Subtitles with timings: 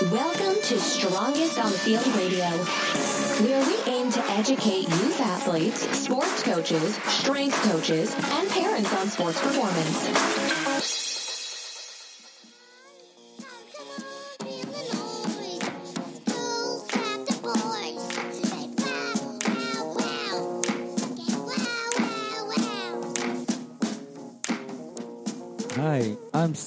[0.00, 2.46] Welcome to Strongest on the Field Radio,
[3.44, 9.40] where we aim to educate youth athletes, sports coaches, strength coaches, and parents on sports
[9.40, 10.97] performance.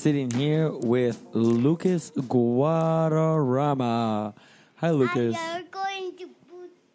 [0.02, 2.74] Sitting here with Lucas Guadarrama.
[4.78, 5.36] Hi, Lucas.
[5.38, 6.28] Are you going to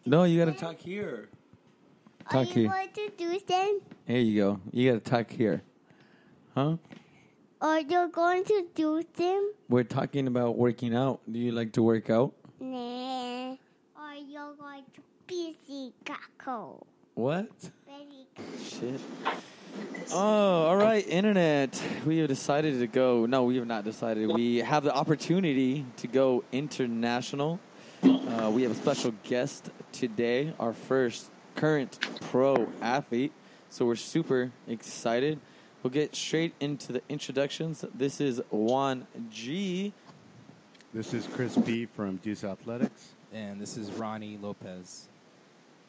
[0.05, 1.29] No, you gotta talk here.
[2.25, 2.67] Are Talk you here.
[2.67, 3.79] going to do them?
[4.05, 4.59] Here you go.
[4.73, 5.63] You gotta talk here.
[6.53, 6.75] Huh?
[7.61, 9.53] Are you going to do them?
[9.69, 11.21] We're talking about working out.
[11.31, 12.33] Do you like to work out?
[12.59, 13.55] Nah.
[13.95, 16.85] Are you going to be busy cackle?
[17.17, 17.49] What?
[18.63, 19.01] Shit.
[20.13, 21.81] Oh, all right, internet.
[22.05, 23.25] We have decided to go.
[23.25, 24.31] No, we have not decided.
[24.31, 27.59] We have the opportunity to go international.
[28.03, 31.97] Uh, we have a special guest today, our first current
[32.29, 33.31] pro athlete.
[33.71, 35.39] So we're super excited.
[35.81, 37.83] We'll get straight into the introductions.
[37.95, 39.91] This is Juan G.
[40.93, 43.13] This is Chris B from Deuce Athletics.
[43.33, 45.07] And this is Ronnie Lopez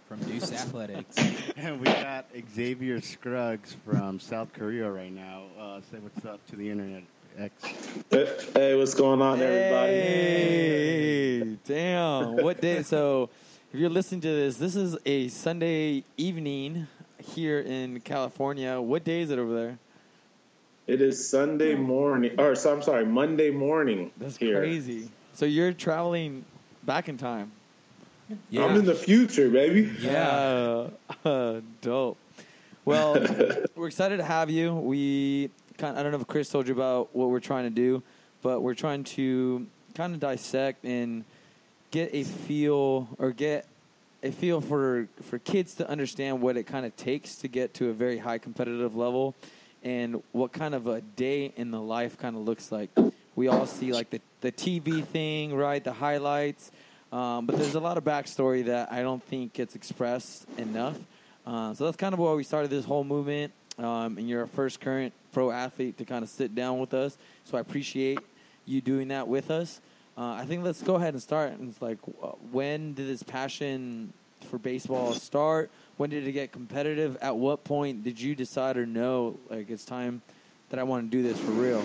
[0.08, 1.16] from Deuce Athletics.
[1.58, 5.42] And we got Xavier Scruggs from South Korea right now.
[5.58, 7.02] Uh, say what's up to the internet,
[7.36, 7.52] X.
[8.54, 9.92] Hey, what's going on, everybody?
[9.92, 12.36] Hey, damn.
[12.36, 12.84] What day?
[12.84, 13.28] So,
[13.72, 16.86] if you're listening to this, this is a Sunday evening
[17.20, 18.80] here in California.
[18.80, 19.78] What day is it over there?
[20.86, 24.12] It is Sunday morning, or so, I'm sorry, Monday morning.
[24.16, 24.60] That's here.
[24.60, 25.10] crazy.
[25.34, 26.44] So you're traveling
[26.84, 27.50] back in time.
[28.50, 28.64] Yeah.
[28.64, 29.90] I'm in the future, baby.
[30.00, 30.88] Yeah.
[31.24, 32.18] Uh, dope.
[32.84, 33.14] Well,
[33.76, 34.74] we're excited to have you.
[34.74, 38.02] We kind I don't know if Chris told you about what we're trying to do,
[38.42, 41.24] but we're trying to kind of dissect and
[41.90, 43.66] get a feel or get
[44.22, 47.90] a feel for for kids to understand what it kind of takes to get to
[47.90, 49.34] a very high competitive level
[49.82, 52.90] and what kind of a day in the life kind of looks like.
[53.36, 55.82] We all see like the the TV thing, right?
[55.82, 56.70] The highlights.
[57.10, 60.98] Um, but there's a lot of backstory that I don't think gets expressed enough.
[61.46, 63.52] Uh, so that's kind of why we started this whole movement.
[63.78, 67.16] Um, and you're our first current pro athlete to kind of sit down with us.
[67.44, 68.18] So I appreciate
[68.66, 69.80] you doing that with us.
[70.16, 71.52] Uh, I think let's go ahead and start.
[71.52, 74.12] And it's like, uh, when did this passion
[74.50, 75.70] for baseball start?
[75.96, 77.16] When did it get competitive?
[77.20, 80.22] At what point did you decide or know like it's time
[80.70, 81.82] that I want to do this for real?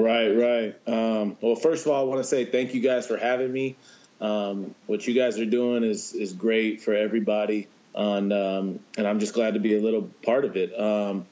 [0.00, 0.88] Right, right.
[0.88, 3.76] Um, well, first of all, I want to say thank you guys for having me.
[4.20, 9.20] Um, what you guys are doing is is great for everybody, and um, and I'm
[9.20, 10.78] just glad to be a little part of it.
[10.78, 11.26] Um,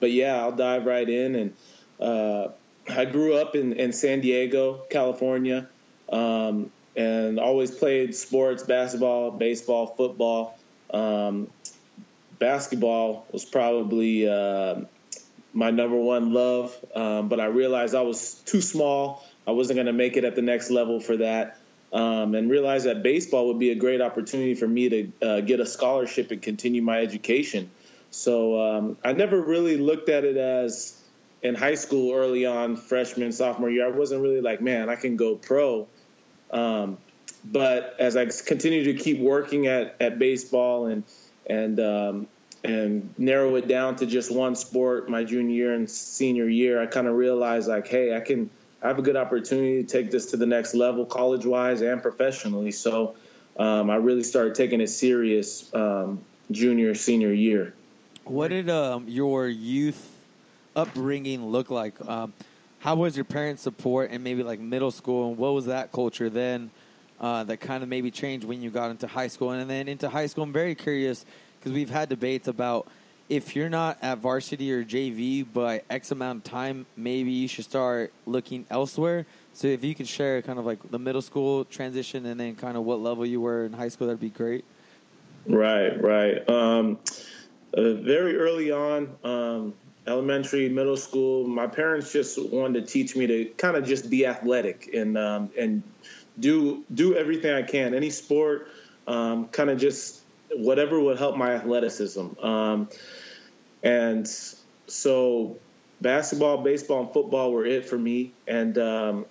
[0.00, 1.34] but yeah, I'll dive right in.
[1.34, 1.56] And
[2.00, 2.48] uh,
[2.88, 5.68] I grew up in, in San Diego, California,
[6.08, 10.58] um, and always played sports: basketball, baseball, football.
[10.90, 11.48] Um,
[12.38, 14.82] basketball was probably uh,
[15.52, 19.24] my number one love, um, but I realized I was too small.
[19.46, 21.58] I wasn't going to make it at the next level for that,
[21.92, 25.60] um, and realized that baseball would be a great opportunity for me to uh, get
[25.60, 27.70] a scholarship and continue my education.
[28.10, 30.98] So um, I never really looked at it as
[31.42, 33.86] in high school early on, freshman, sophomore year.
[33.86, 35.88] I wasn't really like, man, I can go pro.
[36.50, 36.98] Um,
[37.44, 41.04] but as I continue to keep working at, at baseball and
[41.44, 42.28] and um,
[42.64, 46.86] and narrow it down to just one sport my junior year and senior year, I
[46.86, 48.50] kind of realized like, hey, I can
[48.82, 52.02] I have a good opportunity to take this to the next level, college wise and
[52.02, 52.72] professionally.
[52.72, 53.14] So
[53.56, 57.74] um, I really started taking it serious um, junior senior year.
[58.24, 60.10] What did um, your youth
[60.74, 61.94] upbringing look like?
[62.06, 62.32] Um,
[62.80, 65.28] how was your parents' support and maybe like middle school?
[65.28, 66.70] And what was that culture then
[67.20, 69.52] uh, that kind of maybe changed when you got into high school?
[69.52, 71.24] And then into high school, I'm very curious
[71.62, 72.88] because we've had debates about
[73.28, 77.64] if you're not at varsity or JV by X amount of time, maybe you should
[77.64, 79.26] start looking elsewhere.
[79.54, 82.76] So if you could share kind of like the middle school transition and then kind
[82.76, 84.64] of what level you were in high school, that'd be great.
[85.46, 86.48] Right, right.
[86.48, 86.98] Um,
[87.76, 89.74] uh, very early on, um,
[90.06, 94.26] elementary, middle school, my parents just wanted to teach me to kind of just be
[94.26, 95.82] athletic and um, and
[96.38, 98.68] do do everything I can, any sport,
[99.06, 100.21] um, kind of just
[100.56, 102.38] whatever would help my athleticism.
[102.40, 102.88] Um,
[103.82, 104.28] and
[104.86, 105.56] so,
[106.00, 109.26] basketball, baseball, and football were it for me, and um,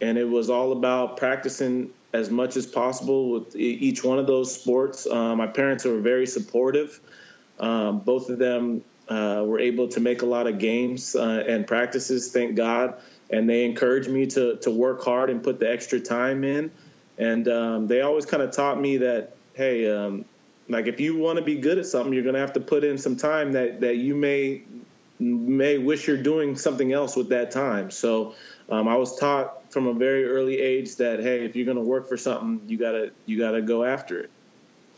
[0.00, 4.54] and it was all about practicing as much as possible with each one of those
[4.54, 5.06] sports.
[5.06, 7.00] Uh, my parents were very supportive.
[7.58, 11.66] Um, both of them uh, were able to make a lot of games uh, and
[11.66, 12.30] practices.
[12.32, 13.00] Thank God,
[13.30, 16.70] and they encouraged me to to work hard and put the extra time in.
[17.18, 20.24] And um, they always kind of taught me that, hey, um,
[20.68, 22.84] like if you want to be good at something, you're going to have to put
[22.84, 24.62] in some time that that you may
[25.18, 27.90] may wish you're doing something else with that time.
[27.90, 28.34] So
[28.68, 31.82] um, I was taught from a very early age that hey, if you're going to
[31.82, 34.30] work for something, you gotta you gotta go after it.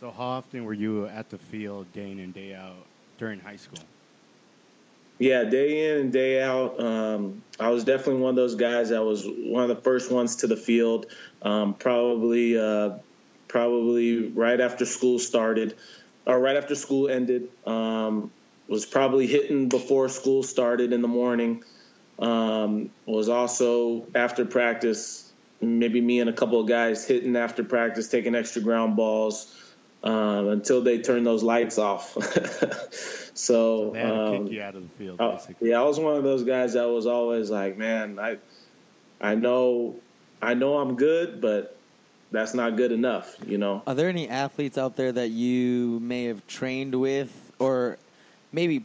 [0.00, 2.86] So how often were you at the field day in and day out
[3.18, 3.82] during high school?
[5.18, 6.80] Yeah, day in and day out.
[6.80, 10.36] Um, I was definitely one of those guys that was one of the first ones
[10.36, 11.06] to the field.
[11.40, 12.96] Um, probably, uh,
[13.54, 15.76] probably right after school started,
[16.26, 17.48] or right after school ended.
[17.64, 18.32] Um,
[18.66, 21.62] was probably hitting before school started in the morning.
[22.18, 28.08] Um, was also after practice, maybe me and a couple of guys hitting after practice,
[28.08, 29.54] taking extra ground balls
[30.02, 32.16] um, until they turn those lights off.
[33.34, 35.70] so, They um, kick you out of the field, basically.
[35.70, 38.38] yeah, I was one of those guys that was always like, man, I,
[39.20, 39.94] I know,
[40.42, 41.76] I know I'm good, but
[42.30, 43.82] that's not good enough, you know.
[43.86, 47.98] Are there any athletes out there that you may have trained with, or
[48.52, 48.84] maybe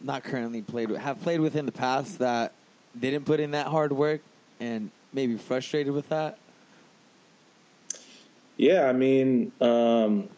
[0.00, 2.52] not currently played with, have played with in the past that
[2.98, 4.20] didn't put in that hard work
[4.60, 6.38] and maybe frustrated with that?
[8.56, 10.28] Yeah, I mean, um,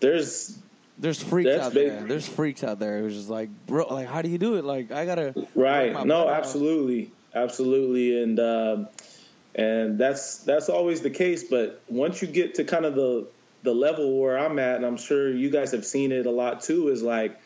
[0.00, 0.58] there's
[0.98, 1.88] There's freaks That's out big.
[1.88, 2.02] there.
[2.04, 4.64] There's freaks out there who's just like, bro, like, how do you do it?
[4.64, 5.92] Like, I gotta right.
[5.92, 6.36] No, butt off.
[6.38, 8.88] absolutely, absolutely, and um,
[9.54, 11.44] and that's that's always the case.
[11.44, 13.26] But once you get to kind of the
[13.62, 16.62] the level where I'm at, and I'm sure you guys have seen it a lot
[16.62, 17.40] too, is like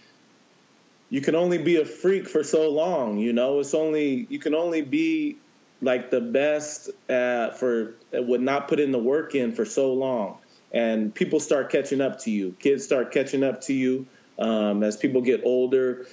[1.11, 3.19] you can only be a freak for so long.
[3.19, 5.37] You know, it's only you can only be
[5.83, 10.39] like the best at, for would not put in the work in for so long,
[10.73, 12.55] and people start catching up to you.
[12.59, 14.07] Kids start catching up to you
[14.39, 16.07] um, as people get older.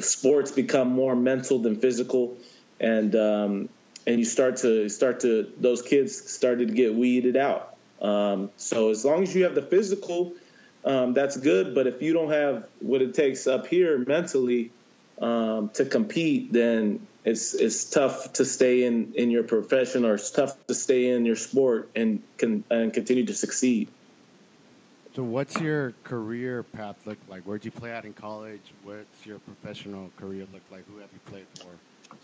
[0.00, 2.36] Sports become more mental than physical,
[2.80, 3.68] and um,
[4.08, 7.76] and you start to start to those kids started to get weeded out.
[8.02, 10.34] Um, so as long as you have the physical
[10.84, 11.74] um, that's good.
[11.74, 14.70] But if you don't have what it takes up here mentally
[15.20, 20.30] um, to compete, then it's it's tough to stay in, in your profession or it's
[20.30, 23.88] tough to stay in your sport and can and continue to succeed.
[25.14, 27.42] So what's your career path look like?
[27.42, 28.60] Where'd you play out in college?
[28.84, 30.86] What's your professional career look like?
[30.86, 31.66] Who have you played for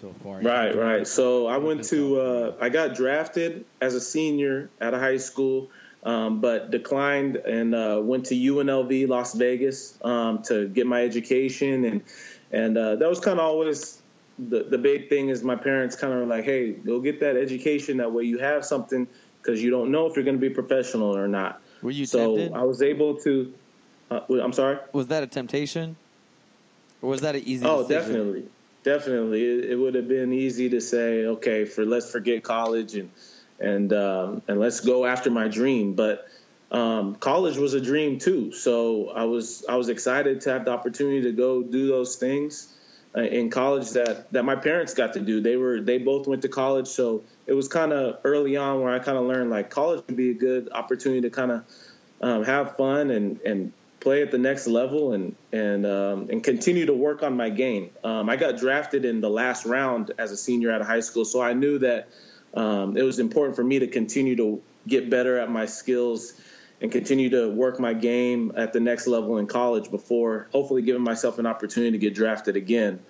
[0.01, 0.41] so far?
[0.41, 1.07] Right, right.
[1.07, 5.71] So I went to uh, I got drafted as a senior out of high school.
[6.03, 11.87] Um, but declined and uh, went to UNLV Las Vegas um, to get my education
[11.87, 12.03] and
[12.53, 14.03] and uh, that was kind of always
[14.39, 17.97] the the big thing is my parents kind of like hey go get that education
[17.97, 19.09] that way you have something
[19.45, 21.61] because you don't know if you're going to be professional or not.
[21.83, 22.53] Were you so tempted?
[22.57, 23.53] I was able to.
[24.11, 24.79] Uh, I'm sorry.
[24.93, 25.97] Was that a temptation,
[27.03, 27.65] or was that an easy?
[27.67, 28.15] Oh, decision?
[28.15, 28.49] definitely,
[28.85, 29.71] definitely.
[29.71, 33.11] It, would have been easy to say, okay, for let's forget college and
[33.59, 35.95] and um, and let's go after my dream.
[35.95, 36.29] But
[36.71, 40.71] um, college was a dream too, so I was I was excited to have the
[40.71, 42.73] opportunity to go do those things
[43.17, 45.41] uh, in college that that my parents got to do.
[45.41, 48.93] They were they both went to college, so it was kind of early on where
[48.93, 51.65] I kind of learned like college would be a good opportunity to kind of
[52.21, 53.73] um, have fun and and
[54.05, 57.91] play at the next level and and um, and continue to work on my game.
[58.05, 61.25] Um, I got drafted in the last round as a senior out of high school,
[61.25, 62.09] so I knew that
[62.53, 66.35] um, it was important for me to continue to get better at my skills
[66.81, 71.03] and continue to work my game at the next level in college before hopefully giving
[71.03, 73.01] myself an opportunity to get drafted again.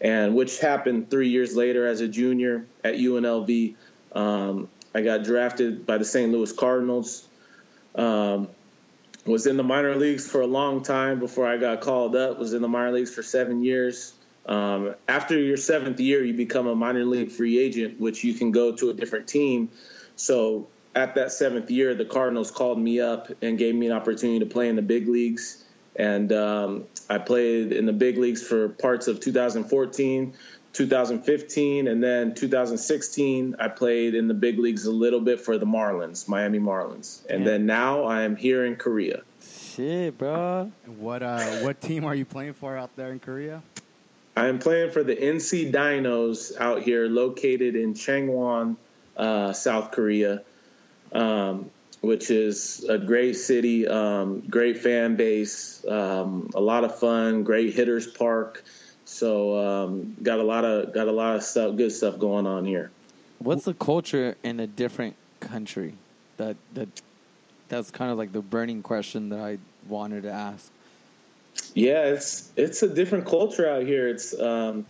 [0.00, 3.74] And which happened three years later as a junior at UNLV.
[4.12, 6.30] Um, I got drafted by the St.
[6.30, 7.26] Louis Cardinals.
[7.94, 8.48] Um,
[9.24, 12.38] was in the minor leagues for a long time before I got called up.
[12.38, 14.14] Was in the minor leagues for seven years.
[14.46, 18.50] Um, after your seventh year, you become a minor league free agent, which you can
[18.50, 19.70] go to a different team.
[20.16, 24.40] So at that seventh year, the Cardinals called me up and gave me an opportunity
[24.40, 25.64] to play in the big leagues.
[25.94, 30.34] And um, I played in the big leagues for parts of 2014,
[30.72, 33.56] 2015, and then 2016.
[33.58, 37.20] I played in the big leagues a little bit for the Marlins, Miami Marlins.
[37.28, 37.50] And Yeah.
[37.50, 39.22] then now I am here in Korea.
[39.74, 40.70] Shit, bro.
[40.98, 43.62] What uh, what team are you playing for out there in Korea?
[44.36, 48.76] I am playing for the NC Dinos out here, located in Changwon,
[49.16, 50.42] uh, South Korea,
[51.12, 57.42] um, which is a great city, um, great fan base, um, a lot of fun,
[57.44, 58.64] great hitters park.
[59.12, 62.64] So um, got a lot of got a lot of stuff, good stuff going on
[62.64, 62.90] here.
[63.38, 65.94] What's the culture in a different country?
[66.38, 66.88] That that
[67.68, 70.70] that's kind of like the burning question that I wanted to ask.
[71.74, 74.08] yeah, it's it's a different culture out here.
[74.08, 74.86] It's um,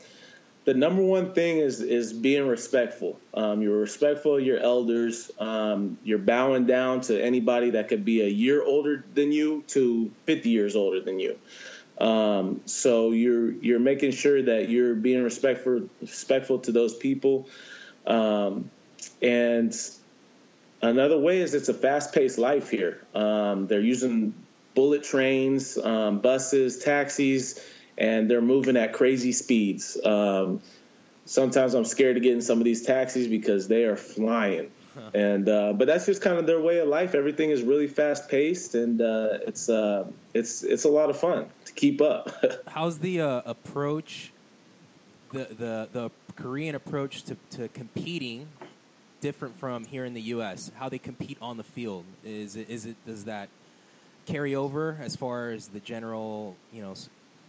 [0.64, 3.18] the number one thing is is being respectful.
[3.34, 5.32] Um, you're respectful of your elders.
[5.40, 10.12] Um, you're bowing down to anybody that could be a year older than you to
[10.26, 11.38] 50 years older than you.
[11.98, 17.48] Um, so you're you're making sure that you're being respectful respectful to those people.
[18.06, 18.70] Um,
[19.20, 19.74] and
[20.80, 23.04] another way is it's a fast paced life here.
[23.14, 24.34] Um, they're using
[24.74, 27.60] bullet trains, um, buses, taxis
[27.98, 29.98] and they're moving at crazy speeds.
[30.02, 30.60] Um,
[31.24, 34.70] sometimes I'm scared to get in some of these taxis because they are flying.
[35.14, 37.14] And uh, but that's just kind of their way of life.
[37.14, 41.46] Everything is really fast paced, and uh, it's uh, it's it's a lot of fun
[41.66, 42.30] to keep up.
[42.66, 44.32] How's the uh, approach,
[45.32, 48.48] the, the the Korean approach to, to competing,
[49.20, 50.70] different from here in the U.S.?
[50.76, 53.48] How they compete on the field is is it does that
[54.26, 56.94] carry over as far as the general you know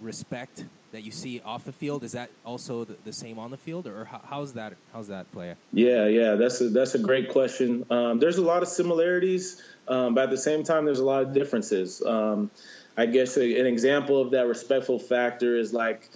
[0.01, 3.57] respect that you see off the field is that also the, the same on the
[3.57, 5.55] field or how, how's that how's that play?
[5.71, 7.85] Yeah yeah that's a that's a great question.
[7.89, 11.23] Um, there's a lot of similarities um, but at the same time there's a lot
[11.23, 12.01] of differences.
[12.05, 12.51] Um,
[12.95, 16.09] i guess a, an example of that respectful factor is like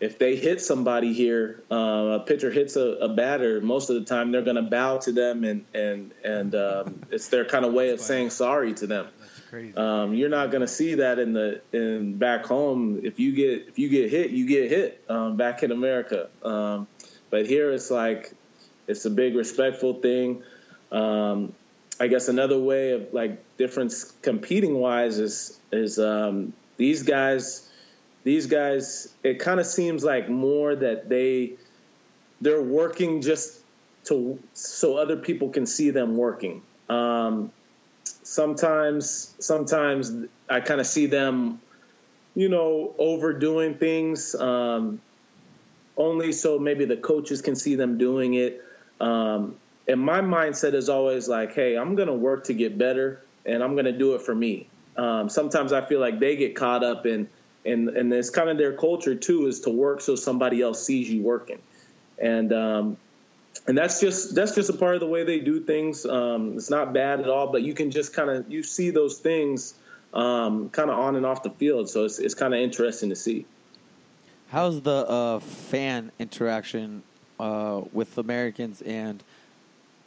[0.00, 4.04] if they hit somebody here, uh, a pitcher hits a, a, batter, most of the
[4.04, 7.74] time they're going to bow to them, and and and um, it's their kind of
[7.74, 9.06] way of saying sorry to them.
[9.50, 9.76] Crazy.
[9.76, 13.00] Um, you're not going to see that in the in back home.
[13.02, 16.28] If you get if you get hit, you get hit um, back in America.
[16.44, 16.86] Um,
[17.30, 18.32] but here it's like
[18.86, 20.44] it's a big respectful thing.
[20.92, 21.52] Um,
[21.98, 27.68] I guess another way of like difference competing wise is is um, these guys
[28.22, 31.54] these guys it kind of seems like more that they
[32.40, 33.58] they're working just
[34.04, 36.62] to so other people can see them working.
[36.88, 37.50] Um,
[38.04, 40.12] sometimes sometimes
[40.48, 41.60] I kind of see them,
[42.34, 44.34] you know, overdoing things.
[44.34, 45.00] Um,
[45.96, 48.64] only so maybe the coaches can see them doing it.
[49.00, 53.62] Um, and my mindset is always like, hey, I'm to work to get better, and
[53.62, 54.68] I'm to do it for me.
[54.96, 57.28] Um, sometimes I feel like they get caught up in,
[57.64, 61.10] and and it's kind of their culture too, is to work so somebody else sees
[61.10, 61.60] you working,
[62.18, 62.96] and um,
[63.66, 66.06] and that's just that's just a part of the way they do things.
[66.06, 69.18] Um, it's not bad at all, but you can just kind of you see those
[69.18, 69.74] things
[70.12, 71.88] um, kind of on and off the field.
[71.88, 73.46] So it's it's kind of interesting to see.
[74.48, 77.02] How's the uh, fan interaction
[77.38, 79.22] uh, with Americans, and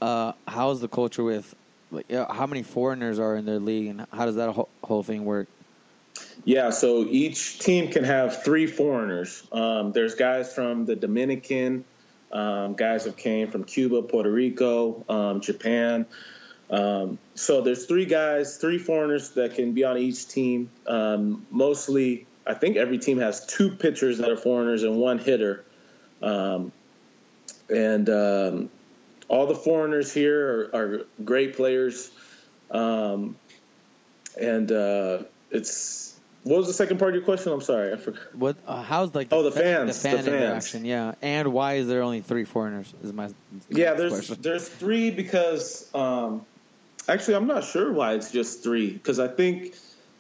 [0.02, 1.56] uh, how's the culture with
[1.92, 5.26] like how many foreigners are in their league, and how does that whole, whole thing
[5.26, 5.48] work?
[6.46, 9.48] Yeah, so each team can have three foreigners.
[9.52, 11.86] Um, there's guys from the Dominican.
[12.34, 16.08] Um, guys have came from Cuba, Puerto Rico, um, Japan.
[16.70, 20.72] Um, so there's three guys, three foreigners that can be on each team.
[20.88, 25.64] Um, mostly, I think every team has two pitchers that are foreigners and one hitter.
[26.24, 26.72] Um,
[27.70, 28.70] and um,
[29.28, 32.10] all the foreigners here are, are great players.
[32.72, 33.36] and
[34.72, 35.20] uh,
[35.52, 36.13] it's
[36.44, 37.54] what was the second part of your question?
[37.54, 38.36] I'm sorry, I forgot.
[38.36, 38.58] What?
[38.68, 39.30] Uh, how's like?
[39.32, 40.02] Oh, the fans.
[40.02, 40.28] The fan the fans.
[40.28, 41.16] interaction, yeah.
[41.22, 42.94] And why is there only three foreigners?
[43.02, 43.34] Is my, my
[43.70, 43.94] yeah.
[43.94, 44.38] There's question.
[44.42, 46.46] there's three because um,
[47.08, 49.74] actually I'm not sure why it's just three because I think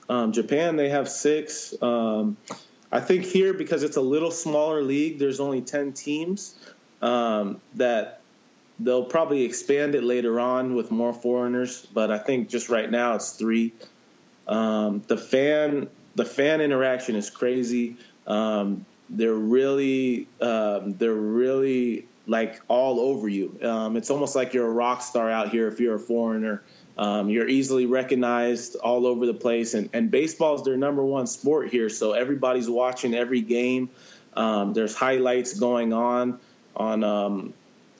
[0.07, 1.73] um, Japan they have six.
[1.81, 2.37] Um,
[2.89, 6.55] I think here because it's a little smaller league, there's only ten teams.
[7.01, 8.21] Um, that
[8.79, 13.15] they'll probably expand it later on with more foreigners, but I think just right now
[13.15, 13.73] it's three.
[14.47, 17.97] Um, the fan the fan interaction is crazy.
[18.27, 23.59] Um, they're really um, they're really like all over you.
[23.61, 26.63] Um, it's almost like you're a rock star out here if you're a foreigner.
[26.97, 31.25] Um, you're easily recognized all over the place, and, and baseball is their number one
[31.25, 31.89] sport here.
[31.89, 33.89] So everybody's watching every game.
[34.35, 36.39] Um, there's highlights going on
[36.75, 37.53] on um,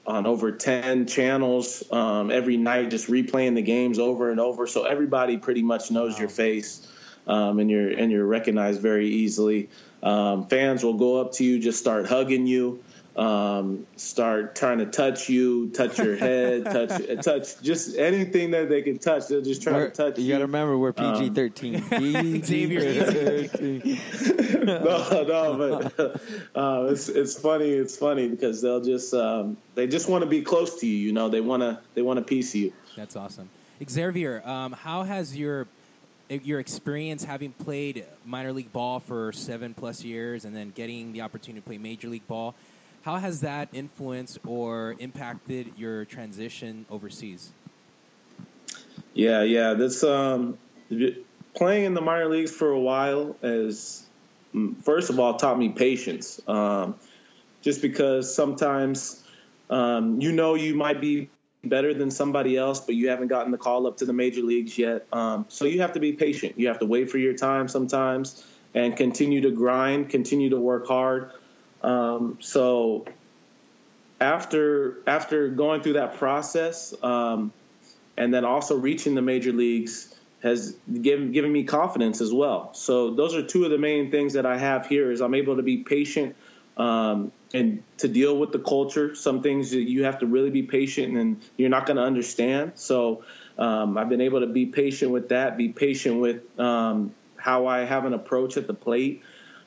[0.06, 4.68] on over 10 channels um, every night, just replaying the games over and over.
[4.68, 6.20] So everybody pretty much knows wow.
[6.20, 6.88] your face
[7.28, 9.70] um, and you're and you're recognized very easily.
[10.02, 12.84] Um, fans will go up to you, just start hugging you,
[13.16, 18.82] um, start trying to touch you, touch your head, touch touch just anything that they
[18.82, 19.28] can touch.
[19.28, 20.26] They'll just try we're, to touch you.
[20.26, 21.82] You got to remember we're PG thirteen.
[21.90, 24.00] PG thirteen.
[24.66, 26.22] no, no, but
[26.56, 27.70] uh, it's it's funny.
[27.70, 30.98] It's funny because they'll just um, they just want to be close to you.
[30.98, 32.74] You know, they want to they want a piece of you.
[32.96, 33.50] That's awesome.
[33.88, 35.68] Xavier, um, how has your
[36.30, 41.22] your experience having played minor league ball for seven plus years and then getting the
[41.22, 42.56] opportunity to play major league ball,
[43.04, 47.52] how has that influenced or impacted your transition overseas?
[49.14, 50.58] Yeah, yeah, This um,
[51.54, 53.36] playing in the minor leagues for a while
[54.56, 56.42] mm, first of all taught me patience.
[56.48, 56.96] Um,
[57.62, 59.24] just because sometimes
[59.70, 61.30] um, you know you might be
[61.64, 64.78] better than somebody else, but you haven't gotten the call up to the major leagues
[64.78, 65.06] yet.
[65.14, 66.60] Um, so you have to be patient.
[66.60, 70.88] You have to wait for your time sometimes and continue to grind, continue to work
[70.88, 71.32] hard.
[71.82, 73.06] Um, so
[74.20, 77.52] after after going through that process, um,
[78.18, 82.74] and then also reaching the major leagues has given given me confidence as well.
[82.74, 85.58] So those are two of the main things that I have here is I'm able
[85.58, 86.36] to be patient
[86.78, 89.16] um, and to deal with the culture.
[89.16, 92.74] Some things that you have to really be patient and you're not going to understand.
[92.76, 93.24] So
[93.58, 97.86] um, I've been able to be patient with that, be patient with um, how I
[97.86, 99.22] have an approach at the plate,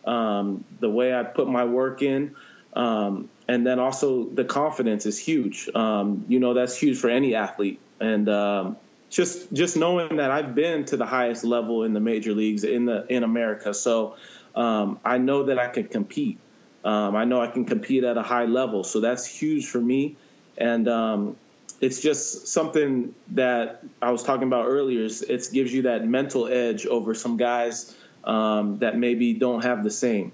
[0.04, 2.34] um, the way I put my work in.
[2.74, 5.68] Um, and then also the confidence is huge.
[5.74, 7.80] Um, you know, that's huge for any athlete.
[8.00, 8.76] And um,
[9.08, 12.84] just just knowing that I've been to the highest level in the major leagues in
[12.84, 14.16] the in America, so
[14.54, 16.38] I know that I can compete.
[16.86, 20.16] Um, I know I can compete at a high level, so that's huge for me.
[20.56, 21.36] And um,
[21.80, 25.04] it's just something that I was talking about earlier.
[25.04, 29.90] It gives you that mental edge over some guys um, that maybe don't have the
[29.90, 30.30] same.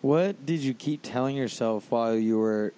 [0.00, 2.72] What did you keep telling yourself while you were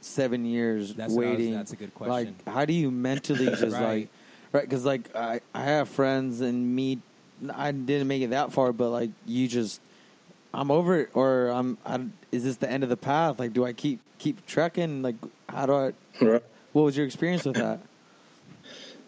[0.00, 1.54] seven years That's what I was- waiting?
[1.54, 2.12] that's a good question.
[2.12, 2.52] Like, question.
[2.54, 3.82] how do you mentally just Right.
[3.82, 4.08] like,
[4.52, 4.62] right?
[4.62, 6.98] Because like I, I have friends and me,
[7.52, 9.80] I didn't make it that far, but like you just,
[10.56, 11.76] I'm over it, or I'm.
[11.84, 12.00] I,
[12.32, 13.38] is this the end of the path?
[13.38, 15.02] Like, do I keep keep trekking?
[15.02, 15.16] Like,
[15.50, 15.92] how do I?
[16.20, 16.42] Right.
[16.72, 17.80] What was your experience with that?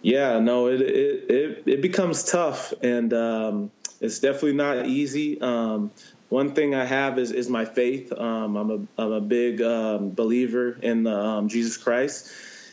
[0.03, 5.41] Yeah, no, it it it, it becomes tough, and um, it's definitely not easy.
[5.41, 5.91] Um,
[6.29, 8.13] one thing I have is is my faith.
[8.13, 12.31] Um, I'm a I'm a big um, believer in um, Jesus Christ,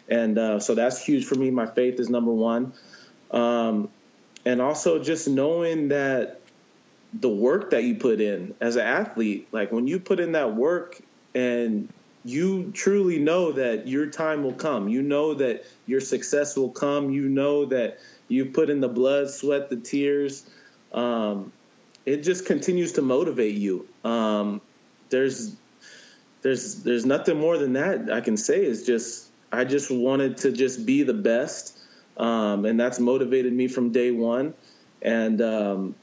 [0.10, 1.50] and uh, so that's huge for me.
[1.50, 2.74] My faith is number one,
[3.32, 3.90] um,
[4.44, 6.42] and also just knowing that
[7.22, 10.56] the work that you put in as an athlete, like when you put in that
[10.56, 11.00] work
[11.34, 11.90] and
[12.24, 14.90] you truly know that your time will come.
[14.90, 17.12] You know that your success will come.
[17.12, 20.44] You know that you put in the blood, sweat, the tears.
[20.92, 21.52] Um,
[22.06, 23.88] it just continues to motivate you.
[24.04, 24.62] Um,
[25.10, 25.56] there's
[26.42, 28.66] there's there's nothing more than that I can say.
[28.66, 31.78] Is just I just wanted to just be the best,
[32.18, 34.56] um, and that's motivated me from day one.
[35.02, 35.96] And um,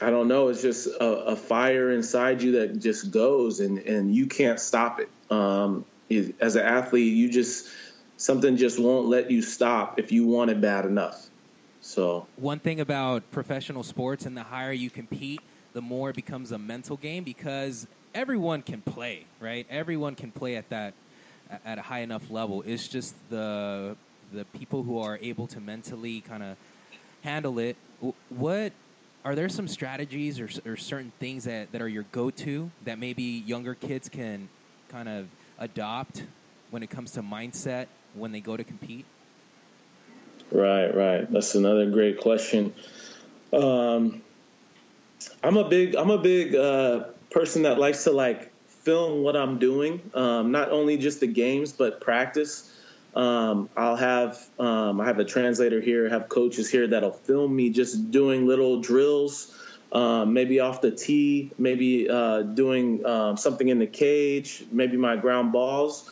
[0.00, 0.48] I don't know.
[0.48, 5.00] It's just a, a fire inside you that just goes, and and you can't stop
[5.00, 5.08] it.
[5.30, 7.68] Um, it- as an athlete, you just
[8.16, 11.28] something just won't let you stop if you want it bad enough.
[11.80, 15.40] So One thing about professional sports, and the higher you compete,
[15.72, 19.66] the more it becomes a mental game because everyone can play, right?
[19.70, 20.94] Everyone can play at that
[21.64, 22.62] at a high enough level.
[22.66, 23.96] It's just the
[24.32, 26.56] the people who are able to mentally kind of
[27.22, 27.76] handle it.
[28.28, 28.72] What
[29.24, 32.98] are there some strategies or, or certain things that, that are your go to that
[32.98, 34.48] maybe younger kids can
[34.88, 35.26] kind of
[35.58, 36.24] adopt
[36.70, 39.04] when it comes to mindset when they go to compete?
[40.50, 41.30] Right, right.
[41.30, 42.72] That's another great question.
[43.52, 44.22] Um,
[45.42, 49.58] I'm a big, I'm a big uh, person that likes to like film what I'm
[49.58, 50.00] doing.
[50.14, 52.72] Um, not only just the games, but practice.
[53.14, 57.70] Um, I'll have, um, I have a translator here, have coaches here that'll film me
[57.70, 59.54] just doing little drills,
[59.90, 65.16] um, maybe off the tee, maybe uh, doing um, something in the cage, maybe my
[65.16, 66.08] ground balls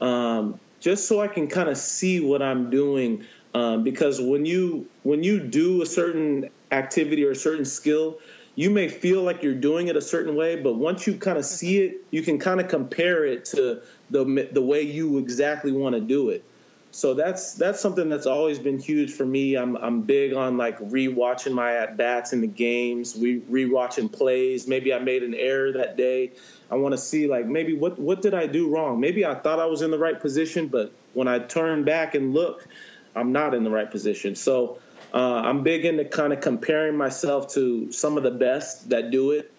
[0.00, 3.24] um, just so I can kind of see what I'm doing.
[3.54, 8.18] Um, because when you when you do a certain activity or a certain skill,
[8.58, 11.44] you may feel like you're doing it a certain way, but once you kind of
[11.44, 15.94] see it, you can kind of compare it to the the way you exactly want
[15.94, 16.42] to do it.
[16.90, 19.54] So that's that's something that's always been huge for me.
[19.54, 24.66] I'm I'm big on like rewatching my at bats in the games, rewatching plays.
[24.66, 26.32] Maybe I made an error that day.
[26.68, 28.98] I want to see like maybe what what did I do wrong?
[28.98, 32.34] Maybe I thought I was in the right position, but when I turn back and
[32.34, 32.66] look,
[33.14, 34.34] I'm not in the right position.
[34.34, 34.78] So
[35.12, 39.32] uh, I'm big into kind of comparing myself to some of the best that do
[39.32, 39.52] it.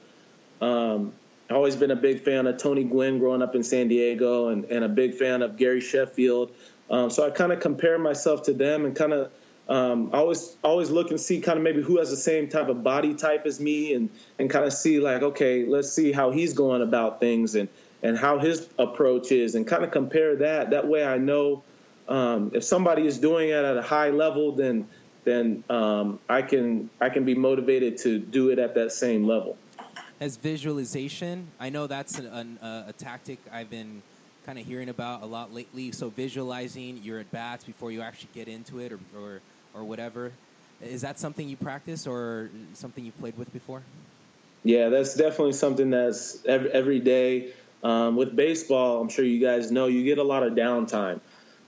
[0.61, 1.13] Um,
[1.49, 4.65] I've always been a big fan of Tony Gwynn growing up in San Diego and,
[4.65, 6.51] and a big fan of Gary Sheffield.
[6.89, 9.31] Um, so I kind of compare myself to them and kind of
[9.69, 12.83] um, always always look and see kind of maybe who has the same type of
[12.83, 16.53] body type as me and and kind of see like okay let's see how he's
[16.53, 17.69] going about things and
[18.01, 21.63] and how his approach is and kind of compare that that way I know
[22.07, 24.87] um, if somebody is doing it at a high level then
[25.23, 29.57] then um, I can I can be motivated to do it at that same level.
[30.21, 34.01] as visualization i know that's an, an, uh, a tactic i've been
[34.45, 38.29] kind of hearing about a lot lately so visualizing your at bats before you actually
[38.33, 39.39] get into it or, or,
[39.73, 40.31] or whatever
[40.81, 43.81] is that something you practice or something you've played with before
[44.63, 47.53] yeah, that's definitely something that's every, every day.
[47.81, 51.21] Um, with baseball, I'm sure you guys know you get a lot of downtime.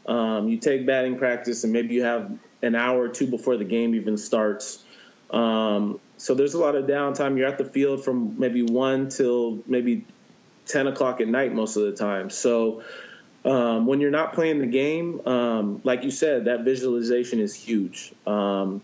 [0.05, 3.65] Um, you take batting practice, and maybe you have an hour or two before the
[3.65, 4.83] game even starts.
[5.31, 7.37] Um, so there's a lot of downtime.
[7.37, 10.05] You're at the field from maybe one till maybe
[10.67, 12.29] 10 o'clock at night most of the time.
[12.29, 12.83] So
[13.43, 18.13] um, when you're not playing the game, um, like you said, that visualization is huge.
[18.27, 18.81] Um,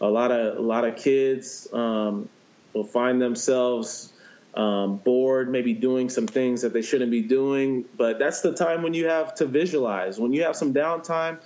[0.00, 2.28] a lot of a lot of kids um,
[2.72, 4.12] will find themselves
[4.54, 7.84] um, bored, maybe doing some things that they shouldn't be doing.
[7.96, 10.18] But that's the time when you have to visualize.
[10.18, 11.38] When you have some downtime,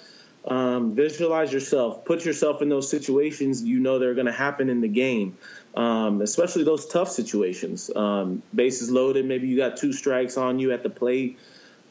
[0.45, 2.05] um, visualize yourself.
[2.05, 5.37] Put yourself in those situations you know they're going to happen in the game,
[5.75, 7.91] um, especially those tough situations.
[7.95, 11.39] Um, bases loaded, maybe you got two strikes on you at the plate.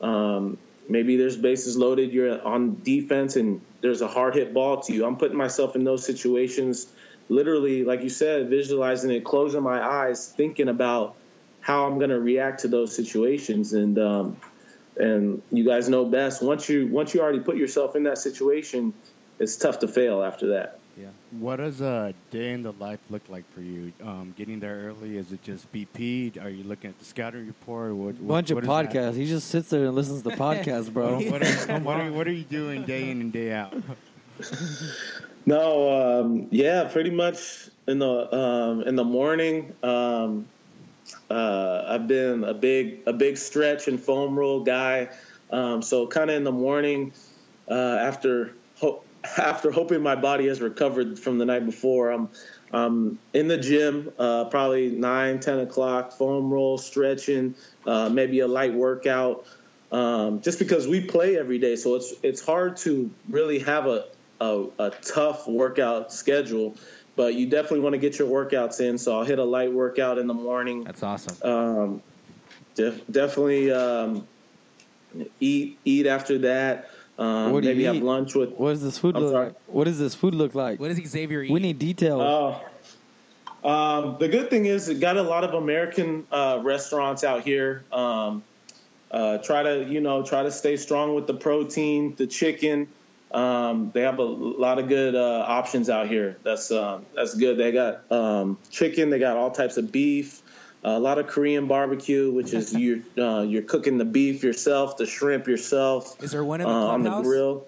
[0.02, 0.58] Um,
[0.90, 5.06] maybe there's bases loaded, you're on defense, and there's a hard hit ball to you.
[5.06, 6.88] I'm putting myself in those situations
[7.30, 11.16] literally, like you said, visualizing it, closing my eyes, thinking about
[11.62, 13.72] how I'm going to react to those situations.
[13.74, 14.38] And um,
[14.98, 16.42] and you guys know best.
[16.42, 18.94] Once you once you already put yourself in that situation,
[19.40, 20.80] it's tough to fail after that.
[20.98, 21.08] Yeah.
[21.32, 23.94] What does a day in the life look like for you?
[24.04, 25.18] Um, getting there early?
[25.18, 26.44] Is it just BP?
[26.44, 27.94] Are you looking at the scouting report?
[27.96, 28.92] What, what, Bunch what of is that?
[28.92, 29.16] podcasts.
[29.16, 31.20] He just sits there and listens to podcasts, bro.
[31.22, 33.74] What are, what, are, what are you doing day in and day out?
[35.46, 39.74] No, um, yeah, pretty much in the um, in the morning.
[39.82, 40.48] Um,
[41.30, 45.10] uh, I've been a big a big stretch and foam roll guy.
[45.52, 47.14] Um, so kind of in the morning
[47.70, 49.04] uh, after ho-
[49.38, 52.30] after hoping my body has recovered from the night before, I'm
[52.74, 58.48] I'm in the gym uh, probably nine ten o'clock foam roll stretching, uh, maybe a
[58.48, 59.46] light workout.
[59.92, 64.06] Um, just because we play every day, so it's it's hard to really have a
[64.40, 66.76] a, a tough workout schedule,
[67.16, 68.98] but you definitely want to get your workouts in.
[68.98, 70.84] So I'll hit a light workout in the morning.
[70.84, 71.38] That's awesome.
[71.50, 72.04] Um,
[72.76, 74.28] def- definitely um,
[75.40, 76.90] eat eat after that.
[77.18, 78.04] Um, What do you maybe have eat?
[78.04, 78.52] lunch with.
[78.52, 79.46] What does this food I'm look sorry?
[79.48, 79.56] like?
[79.68, 80.80] What does this food look like?
[80.80, 81.52] What does Xavier eat?
[81.52, 82.22] We need details.
[82.22, 82.62] Oh,
[83.64, 87.84] um, the good thing is, it got a lot of American uh, restaurants out here.
[87.92, 88.44] Um,
[89.12, 92.88] uh, try to, you know, try to stay strong with the protein, the chicken.
[93.34, 96.38] Um, they have a lot of good uh, options out here.
[96.44, 97.58] That's um, that's good.
[97.58, 99.10] They got um, chicken.
[99.10, 100.42] They got all types of beef.
[100.84, 105.06] a lot of Korean barbecue, which is you're uh, you're cooking the beef yourself, the
[105.06, 107.66] shrimp yourself Is there one in the uh, on the grill.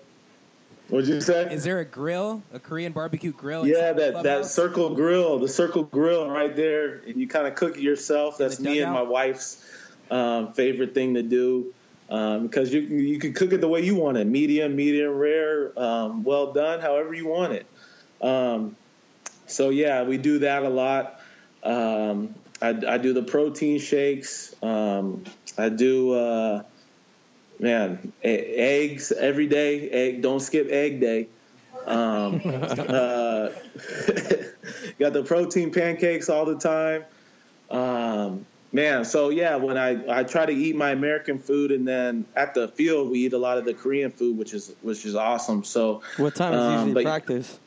[0.89, 1.51] What'd you say?
[1.51, 3.65] Is there a grill, a Korean barbecue grill?
[3.65, 4.53] Yeah, that, that clubhouse?
[4.53, 8.37] circle grill, the circle grill right there, and you kind of cook it yourself.
[8.37, 9.63] That's me and my wife's
[10.11, 11.73] um, favorite thing to do
[12.07, 16.23] because you you can cook it the way you want it, medium, medium rare, um,
[16.23, 17.65] well done, however you want it.
[18.21, 18.75] Um,
[19.47, 21.19] so yeah, we do that a lot.
[21.63, 24.53] Um, I, I do the protein shakes.
[24.61, 25.23] Um,
[25.57, 26.13] I do.
[26.13, 26.63] Uh,
[27.59, 29.89] Man, e- eggs every day.
[29.89, 31.27] Egg, don't skip egg day.
[31.85, 33.49] Um, uh,
[34.99, 37.05] got the protein pancakes all the time.
[38.73, 42.55] Man, so yeah, when I, I try to eat my American food, and then at
[42.55, 45.63] the field we eat a lot of the Korean food, which is which is awesome.
[45.63, 47.59] So what time is um, usually but- practice?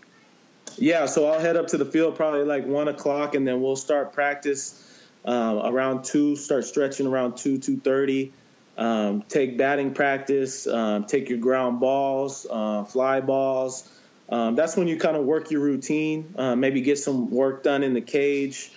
[0.79, 3.77] yeah, so I'll head up to the field probably like one o'clock, and then we'll
[3.77, 4.83] start practice
[5.25, 6.35] um, around two.
[6.35, 8.33] Start stretching around two two thirty.
[8.77, 10.67] Um, take batting practice.
[10.67, 13.89] Um, take your ground balls, uh, fly balls.
[14.29, 16.35] Um, that's when you kind of work your routine.
[16.37, 18.73] Uh, maybe get some work done in the cage.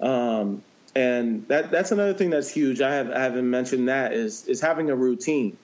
[0.00, 2.80] Um, and that that's another thing that's huge.
[2.80, 5.56] I have I haven't mentioned that is is having a routine.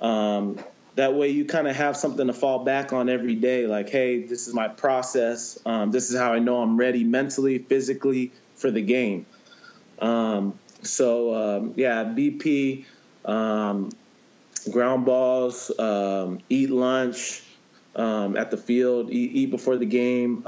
[0.00, 0.58] Um,
[0.94, 3.66] that way you kind of have something to fall back on every day.
[3.66, 5.58] Like, hey, this is my process.
[5.64, 9.24] Um, this is how I know I'm ready mentally, physically for the game.
[10.00, 12.84] Um, so um, yeah, BP,
[13.24, 13.90] um,
[14.70, 17.42] ground balls, um, eat lunch
[17.94, 20.44] at the field, eat, eat before the game,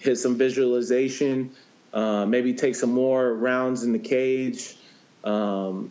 [0.00, 1.52] hit some visualization,
[1.92, 4.76] uh, maybe take some more rounds in the cage.
[5.24, 5.90] Um,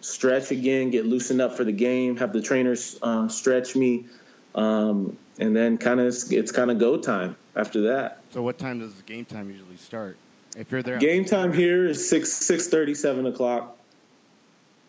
[0.00, 4.06] stretch again, get loosened up for the game, have the trainers uh, stretch me,
[4.54, 8.22] um, and then kind of it's kind of go time after that.
[8.32, 10.16] So what time does game time usually start?
[10.56, 13.76] If you're there, Game time here is six six thirty seven o'clock.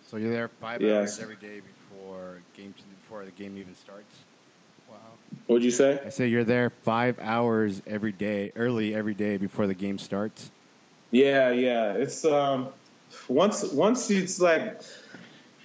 [0.08, 1.20] So you're there five Yes.
[1.20, 4.14] hours every day before game before the game even starts.
[5.52, 6.00] What'd you say?
[6.06, 10.50] I say you're there five hours every day, early every day before the game starts.
[11.12, 11.92] Yeah, yeah.
[11.92, 12.70] It's um
[13.28, 14.80] once once it's like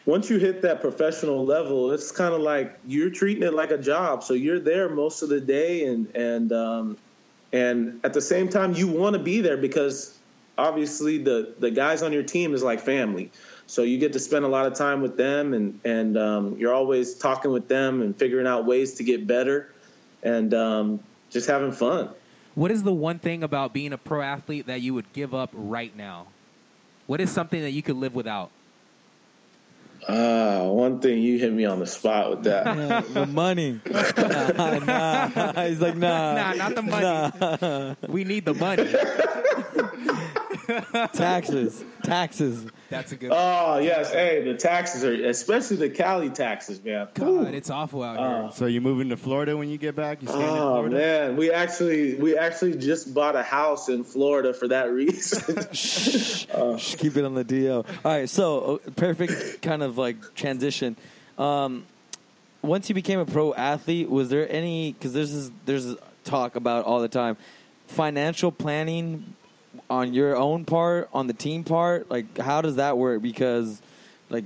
[0.05, 3.79] once you hit that professional level, it's kind of like you're treating it like a
[3.79, 4.25] job.
[4.25, 6.97] So you're there most of the day, and and um,
[7.53, 10.19] and at the same time, you want to be there because
[10.59, 13.31] obviously the the guys on your team is like family.
[13.69, 16.75] So you get to spend a lot of time with them, and and um, you're
[16.75, 19.71] always talking with them and figuring out ways to get better,
[20.27, 22.11] and um, just having fun.
[22.55, 25.51] What is the one thing about being a pro athlete that you would give up
[25.53, 26.27] right now?
[27.07, 28.51] What is something that you could live without?
[30.09, 32.67] Ah, one thing you hit me on the spot with that.
[32.77, 33.81] Yeah, the money.
[33.87, 36.35] nah, he's like, nah.
[36.35, 37.33] Nah, not the money.
[37.41, 37.95] Nah.
[38.09, 38.85] We need the money.
[41.13, 41.85] taxes.
[42.03, 42.67] Taxes.
[42.91, 43.31] That's a good.
[43.33, 47.09] Oh yes, hey, the taxes are especially the Cali taxes, man.
[47.15, 48.51] God, it's awful out here.
[48.53, 50.23] So you moving to Florida when you get back?
[50.23, 50.95] You staying in Oh Florida?
[50.97, 55.57] man, we actually we actually just bought a house in Florida for that reason.
[55.73, 57.87] Just keep it on the DL.
[58.05, 60.97] All right, so uh, perfect kind of like transition.
[61.39, 61.85] Um,
[62.63, 64.93] once you became a pro athlete, was there any?
[64.93, 67.37] Because there's this, there's talk about all the time,
[67.87, 69.35] financial planning
[69.89, 72.11] on your own part, on the team part.
[72.11, 73.23] Like, how does that work?
[73.23, 73.81] Because,
[74.31, 74.45] like,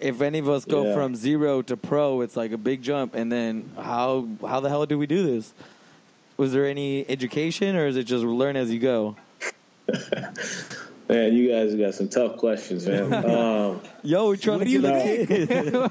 [0.00, 0.94] if any of us go Yeah.
[0.94, 3.14] from zero to pro, it's like a big jump.
[3.14, 5.52] And then how how the hell do we do this?
[6.36, 9.16] Was there any education, or is it just learn as you go?
[11.08, 13.12] man, you guys got some tough questions, man.
[13.24, 15.90] Um, Yo, we're trying What to do you get the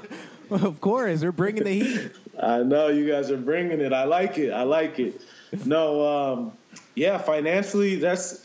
[0.64, 2.10] of course, we're bringing the heat.
[2.40, 3.92] I know you guys are bringing it.
[3.92, 4.50] I like it.
[4.52, 5.20] I like it.
[5.64, 6.52] No, um,
[6.94, 8.44] yeah, financially, that's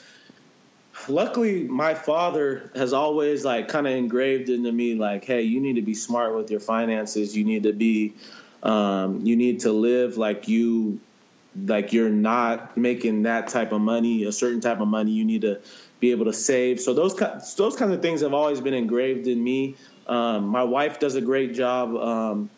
[1.10, 5.74] luckily my father has always like kind of engraved into me like, hey, you need
[5.74, 7.36] to be smart with your finances.
[7.36, 8.14] You need to be,
[8.64, 11.00] um, you need to live like you,
[11.66, 15.12] like you're not making that type of money, a certain type of money.
[15.12, 15.60] You need to
[16.00, 16.80] be able to save.
[16.80, 17.16] So those
[17.56, 19.76] those kinds of things have always been engraved in me.
[20.08, 21.96] Um, my wife does a great job.
[21.96, 22.50] Um,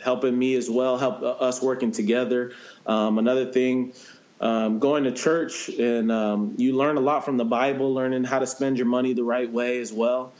[0.00, 2.52] helping me as well, help us working together.
[2.86, 3.92] Um, another thing,
[4.40, 8.38] um, going to church and um, you learn a lot from the Bible, learning how
[8.38, 10.32] to spend your money the right way as well.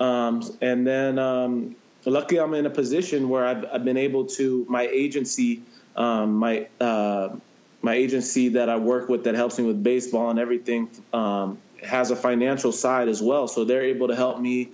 [0.00, 4.66] Um, and then, um, luckily, I'm in a position where I've, I've been able to
[4.68, 5.62] my agency,
[5.96, 7.36] um, my uh,
[7.80, 12.16] my agency that I work with that helps me with baseball and everything has a
[12.16, 13.46] financial side as well.
[13.46, 14.70] So they're able to help me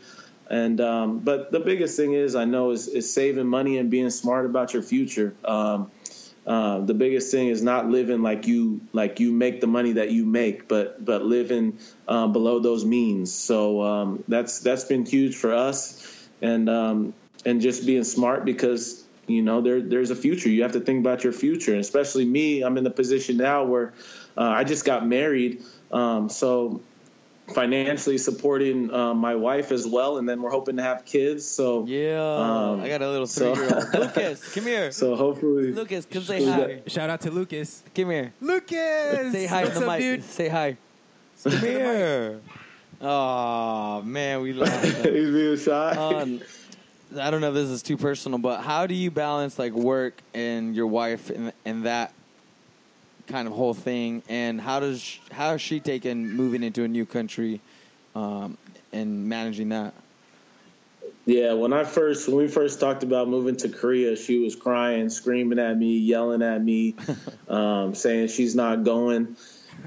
[0.51, 4.11] and um, but the biggest thing is I know is, is saving money and being
[4.11, 5.33] smart about your future.
[5.45, 5.93] Um,
[6.47, 10.11] uh, the biggest thing is not living like you like you make the money that
[10.11, 13.33] you make, but but living uh, below those means.
[13.33, 19.05] So um, that's that's been huge for us, and um, and just being smart because
[19.27, 20.49] you know there there's a future.
[20.49, 22.63] You have to think about your future, and especially me.
[22.63, 23.93] I'm in the position now where
[24.37, 26.81] uh, I just got married, um, so
[27.55, 31.47] financially supporting uh, my wife as well, and then we're hoping to have kids.
[31.47, 33.95] So Yeah, Um, I got a little so- three-year-old.
[34.17, 34.93] Lucas, come here.
[34.93, 36.81] so hopefully Lucas, come say We got- hi.
[36.87, 37.83] Shout out to Lucas.
[37.95, 38.33] Come here.
[38.41, 40.01] Lucas, Say hi What's to the up, mic.
[40.01, 40.25] dude?
[40.25, 40.77] Say hi.
[41.43, 42.41] Come here.
[43.01, 44.85] Oh man, we lost.
[44.85, 45.91] he's being shy.
[45.93, 46.41] um,
[47.19, 50.21] I don't know if this is too personal, but how do you balance like work
[50.35, 52.13] and your wife and and that
[53.31, 54.23] kind of whole thing?
[54.29, 57.61] And how does sh- how is she taking moving into a new country
[58.15, 58.59] um,
[58.93, 59.95] and managing that?
[61.27, 65.09] Yeah, when I first when we first talked about moving to Korea, she was crying,
[65.11, 66.97] screaming at me, yelling at me,
[67.49, 69.37] um, saying she's not going,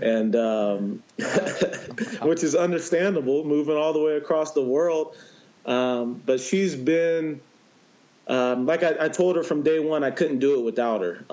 [0.02, 1.04] and um,
[2.22, 5.16] which is understandable, moving all the way across the world.
[5.66, 7.42] Um, but she's been
[8.28, 11.26] um, like I, I told her from day one, I couldn't do it without her.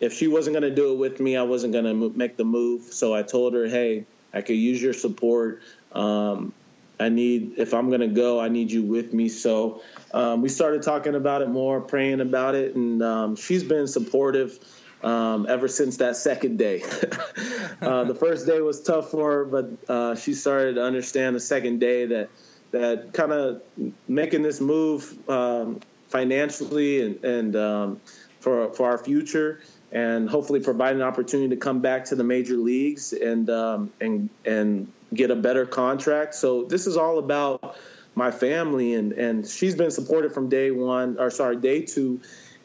[0.00, 2.44] If she wasn't going to do it with me, I wasn't going to make the
[2.44, 2.82] move.
[2.92, 5.62] So I told her, hey, I could use your support.
[5.92, 6.52] Um,
[7.00, 9.28] I need, if I'm going to go, I need you with me.
[9.28, 9.82] So
[10.12, 14.58] um, we started talking about it more, praying about it, and um, she's been supportive
[15.02, 16.82] um, ever since that second day.
[17.82, 21.40] uh, the first day was tough for her, but uh, she started to understand the
[21.40, 22.30] second day that
[22.70, 23.62] that kind of
[24.08, 28.00] making this move um, financially and, and um,
[28.40, 32.56] for for our future and hopefully provide an opportunity to come back to the major
[32.56, 36.34] leagues and um, and and get a better contract.
[36.34, 37.76] So this is all about
[38.14, 42.20] my family and and she's been supported from day one or sorry day two,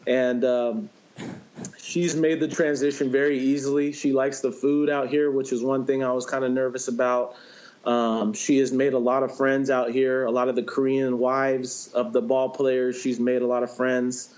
[0.06, 0.90] and um,
[1.78, 3.94] she's made the transition very easily.
[3.94, 6.88] She likes the food out here, which is one thing I was kind of nervous
[6.88, 7.36] about.
[7.86, 10.26] Um, she has made a lot of friends out here.
[10.26, 13.76] A lot of the Korean wives of the ball players, she's made a lot of
[13.76, 14.34] friends.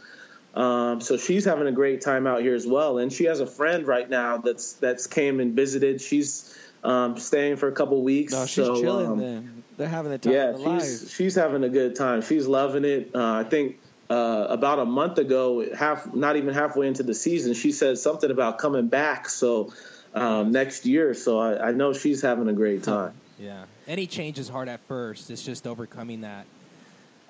[0.56, 2.98] Um, so she's having a great time out here as well.
[2.98, 6.02] And she has a friend right now that's that's came and visited.
[6.02, 8.34] She's um, staying for a couple weeks.
[8.34, 9.08] No, she's so, chilling.
[9.08, 10.82] um, then they're having the time yeah, of their life.
[10.82, 12.22] she's she's having a good time.
[12.22, 13.12] She's loving it.
[13.14, 17.54] Uh, I think uh, about a month ago, half not even halfway into the season,
[17.54, 19.28] she said something about coming back.
[19.28, 19.74] So
[20.14, 23.14] um, next year, so I, I know she's having a great time.
[23.38, 23.66] Yeah.
[23.88, 25.30] Any change is hard at first.
[25.30, 26.46] It's just overcoming that.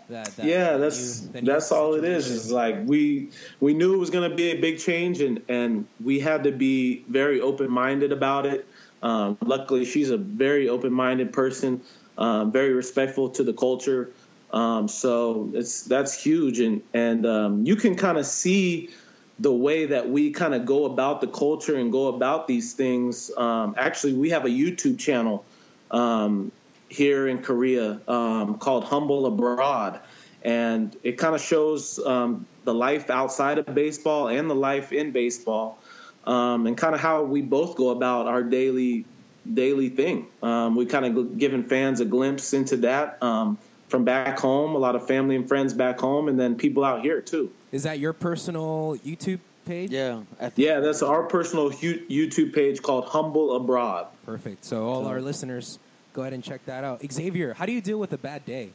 [0.09, 2.27] That, that yeah, that's new that's all it is.
[2.27, 5.87] Is like we we knew it was going to be a big change, and and
[6.03, 8.67] we had to be very open minded about it.
[9.01, 11.81] Um, luckily, she's a very open minded person,
[12.17, 14.11] um, very respectful to the culture.
[14.53, 18.91] Um, so it's that's huge, and and um, you can kind of see
[19.39, 23.31] the way that we kind of go about the culture and go about these things.
[23.35, 25.43] Um, actually, we have a YouTube channel
[25.91, 26.51] um,
[26.89, 29.99] here in Korea um, called Humble Abroad,
[30.43, 35.11] and it kind of shows um, the life outside of baseball and the life in
[35.11, 35.79] baseball,
[36.25, 39.05] um, and kind of how we both go about our daily
[39.51, 40.27] daily thing.
[40.41, 44.79] Um, we kind of giving fans a glimpse into that um, from back home, a
[44.79, 47.51] lot of family and friends back home, and then people out here too.
[47.71, 49.91] Is that your personal YouTube page?
[49.91, 54.07] Yeah, I think Yeah, that's our personal YouTube page called Humble Abroad.
[54.25, 54.65] Perfect.
[54.65, 55.79] So all our listeners,
[56.15, 57.01] go ahead and check that out.
[57.11, 58.69] Xavier, how do you deal with a bad day?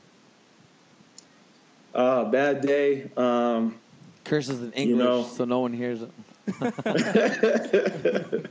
[1.94, 3.10] Uh, bad day.
[3.16, 3.76] Um,
[4.24, 6.10] curses in English, know- so no one hears it.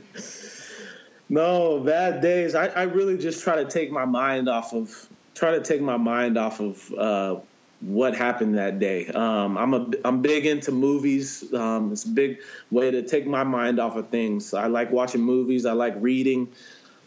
[1.32, 2.56] No, bad days.
[2.56, 5.96] I, I really just try to take my mind off of try to take my
[5.96, 7.36] mind off of uh,
[7.80, 9.06] what happened that day.
[9.06, 11.54] Um, I'm a I'm big into movies.
[11.54, 12.40] Um, it's a big
[12.72, 14.52] way to take my mind off of things.
[14.54, 15.66] I like watching movies.
[15.66, 16.48] I like reading.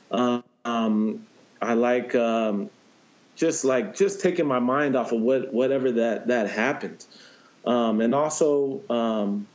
[0.10, 1.28] Um, um,
[1.64, 2.70] I like um,
[3.36, 7.06] just like just taking my mind off of what whatever that that happened.
[7.66, 9.48] Um, and also um,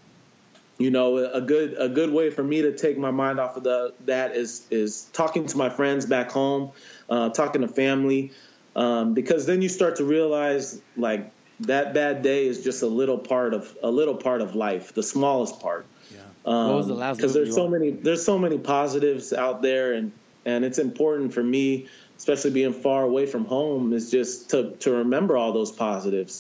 [0.79, 3.65] you know a good a good way for me to take my mind off of
[3.65, 6.73] the that is is talking to my friends back home
[7.11, 8.33] uh, talking to family
[8.77, 13.19] um, because then you start to realize like that bad day is just a little
[13.19, 15.87] part of a little part of life the smallest part.
[16.69, 20.13] What was the last because there's so many there's so many positives out there and
[20.49, 24.91] and it's important for me especially being far away from home is just to to
[25.03, 26.35] remember all those positives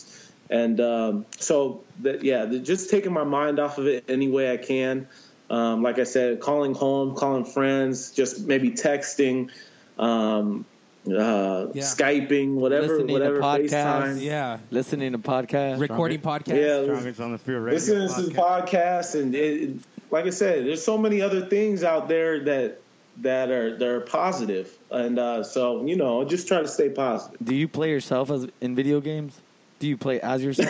[0.50, 4.46] and um, so that yeah the- just taking my mind off of it any way
[4.52, 5.06] i can
[5.50, 9.50] um, like i said calling home calling friends just maybe texting
[9.98, 10.64] um,
[11.06, 11.82] uh, Yeah.
[11.84, 13.70] skyping whatever Listening whatever podcasts.
[13.70, 14.22] FaceTime.
[14.22, 14.58] Yeah.
[14.70, 15.80] Listening to podcasts.
[15.80, 16.60] Recording podcast.
[16.60, 17.74] yeah Strongest on the field radio.
[17.78, 18.68] listening to the podcast.
[18.68, 19.70] podcast and it,
[20.10, 22.80] like I said, there's so many other things out there that
[23.22, 27.38] that are that are positive, and uh, so you know, just try to stay positive.
[27.44, 29.40] Do you play yourself as in video games?
[29.78, 30.68] Do you play as yourself?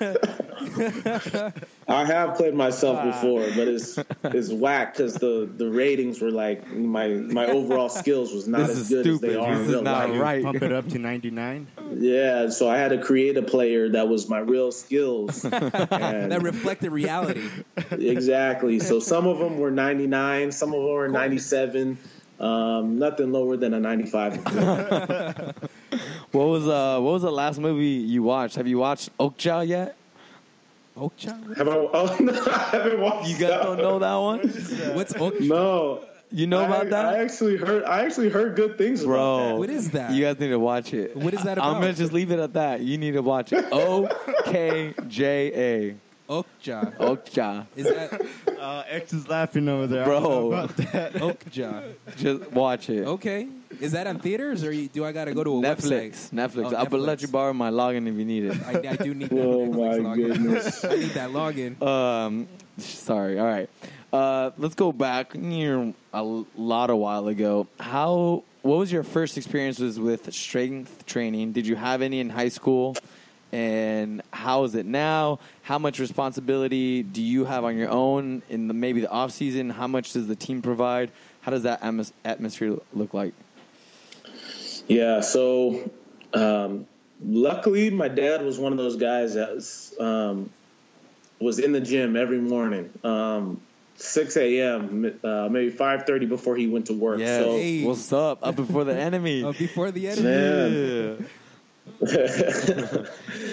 [1.88, 6.66] I have played myself before, but it's it's whack because the the ratings were like
[6.72, 9.30] my my overall skills was not This as is good stupid.
[9.30, 10.20] as they are This in is real not life.
[10.20, 10.42] right.
[10.44, 11.66] Pump it up to 99.
[11.94, 15.44] Yeah, so I had to create a player that was my real skills.
[15.52, 17.48] And- That reflected reality.
[17.92, 18.80] exactly.
[18.80, 21.96] So some of them were 99, some of them were 97.
[22.40, 25.54] Um, nothing lower than a 95.
[26.32, 28.56] what was uh what was the last movie you watched?
[28.56, 29.96] Have you watched Okja yet?
[30.96, 31.56] Okja?
[31.56, 34.40] Have I, oh, no, I haven't watched You guys that don't know that one?
[34.96, 35.48] What's Okja?
[35.48, 36.04] No.
[36.30, 37.06] You know I, about that?
[37.06, 40.12] I actually heard I actually heard good things about Bro, What is that?
[40.12, 41.16] You guys need to watch it.
[41.16, 41.74] What is that about?
[41.74, 42.80] I'm gonna just leave it at that.
[42.80, 43.64] You need to watch it.
[43.72, 44.08] O
[44.44, 45.94] K J Okja.
[45.94, 46.07] A.
[46.28, 46.96] Okja.
[46.98, 47.66] Okja.
[47.74, 48.20] Is that
[48.58, 50.02] Uh, X is laughing over there.
[50.02, 50.20] I Bro.
[50.20, 51.12] don't know about that.
[51.14, 51.94] Okja?
[52.16, 53.06] Just watch it.
[53.06, 53.48] Okay.
[53.80, 56.30] Is that on theaters or you, do I got to go to a Netflix.
[56.30, 56.50] website?
[56.50, 56.72] Netflix.
[56.72, 58.56] Oh, I will let you borrow my login if you need it.
[58.66, 60.16] I, I do need that Oh Netflix my login.
[60.16, 60.84] goodness.
[60.84, 61.82] I need that login.
[61.82, 63.38] Um, sorry.
[63.38, 63.70] All right.
[64.12, 66.22] Uh, let's go back near a
[66.56, 67.66] lot a while ago.
[67.78, 68.42] How?
[68.62, 71.52] What was your first experiences with strength training?
[71.52, 72.96] Did you have any in high school?
[73.52, 75.38] And how is it now?
[75.62, 79.70] How much responsibility do you have on your own in the maybe the off season?
[79.70, 81.10] How much does the team provide?
[81.40, 83.32] How does that atmos- atmosphere look like?
[84.86, 85.90] Yeah, so
[86.34, 86.86] um,
[87.24, 90.50] luckily my dad was one of those guys that was, um,
[91.40, 92.90] was in the gym every morning.
[93.04, 93.60] Um,
[93.96, 97.18] 6 a.m., uh, maybe 5.30 before he went to work.
[97.18, 97.38] Yeah.
[97.38, 97.84] So, Hey.
[97.84, 98.38] What's up?
[98.46, 99.42] Up before the enemy.
[99.48, 100.22] Uh, before the enemy.
[100.22, 101.28] man.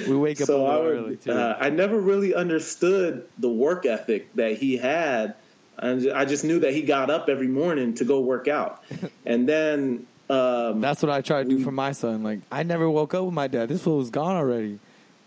[0.07, 1.31] We wake up a so I, would, early too.
[1.31, 5.35] uh, I never really understood the work ethic that he had.
[5.77, 8.83] And I just knew that he got up every morning to go work out.
[9.25, 12.23] And then um, That's what I try to do for my son.
[12.23, 13.69] Like I never woke up with my dad.
[13.69, 14.79] This fool was gone already.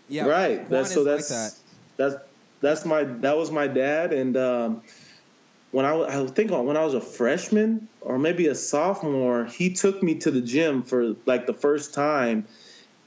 [0.07, 0.67] Yeah, right.
[0.69, 1.55] That's is so like that's that.
[1.97, 2.15] that's
[2.61, 4.11] that's my that was my dad.
[4.13, 4.81] And um,
[5.71, 10.01] when I, I think when I was a freshman or maybe a sophomore, he took
[10.01, 12.47] me to the gym for like the first time,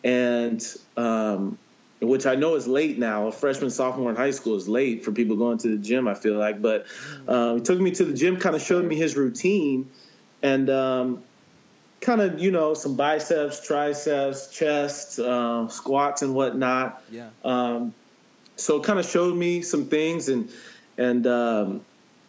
[0.04, 0.64] and
[0.96, 1.58] um,
[2.00, 3.28] which I know is late now.
[3.28, 6.08] A freshman sophomore in high school is late for people going to the gym.
[6.08, 6.86] I feel like, but
[7.28, 9.90] um, he took me to the gym, kind of showed me his routine,
[10.42, 11.22] and um,
[12.00, 17.02] kind of you know some biceps, triceps, chest, uh, squats, and whatnot.
[17.10, 17.30] Yeah.
[17.44, 17.94] Um,
[18.56, 20.50] so kind of showed me some things, and
[20.98, 21.80] and um,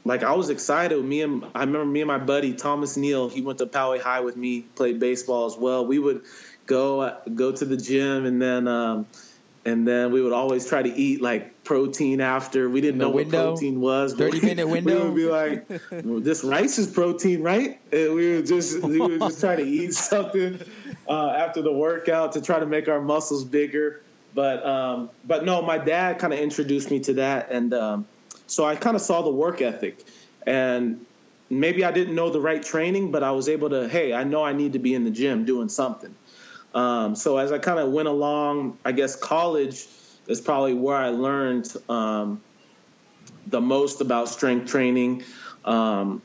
[0.06, 1.04] like I was excited.
[1.04, 3.30] Me and I remember me and my buddy Thomas Neal.
[3.30, 5.86] He went to Poway High with me, played baseball as well.
[5.86, 6.24] We would
[6.66, 9.08] go go to the gym, and then um,
[9.66, 12.70] and then we would always try to eat like protein after.
[12.70, 13.52] We didn't know window?
[13.52, 14.14] what protein was.
[14.14, 15.04] 30 minute window.
[15.04, 19.00] We would be like, well, "This rice is protein, right?" And we would just we
[19.00, 20.60] would just try to eat something
[21.08, 24.02] uh, after the workout to try to make our muscles bigger.
[24.36, 28.08] But um, but no, my dad kind of introduced me to that, and um,
[28.48, 30.04] so I kind of saw the work ethic,
[30.46, 31.06] and
[31.50, 33.88] maybe I didn't know the right training, but I was able to.
[33.88, 36.14] Hey, I know I need to be in the gym doing something.
[36.74, 39.86] Um, so as I kind of went along, I guess college
[40.28, 42.42] is probably where I learned um,
[43.48, 45.24] the most about strength training,
[45.66, 46.22] um,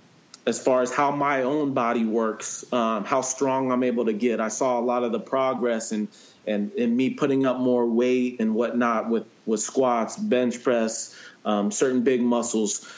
[0.46, 4.40] as far as how my own body works, um, how strong I'm able to get.
[4.40, 6.08] I saw a lot of the progress and
[6.46, 11.70] and, and me putting up more weight and whatnot with with squats, bench press, um,
[11.70, 12.88] certain big muscles.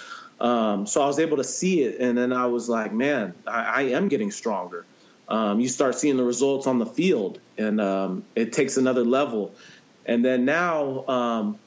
[0.40, 3.62] Um, so I was able to see it, and then I was like, man, I,
[3.62, 4.86] I am getting stronger.
[5.30, 9.54] Um, you start seeing the results on the field, and um, it takes another level.
[10.04, 11.58] And then now, um,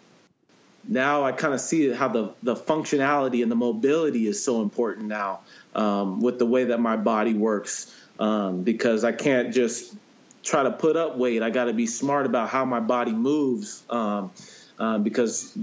[0.86, 5.07] now I kind of see how the the functionality and the mobility is so important
[5.07, 5.39] now
[5.74, 9.95] um, with the way that my body works, um, because I can't just
[10.43, 11.41] try to put up weight.
[11.41, 14.32] I got to be smart about how my body moves, um,
[14.78, 15.57] um, because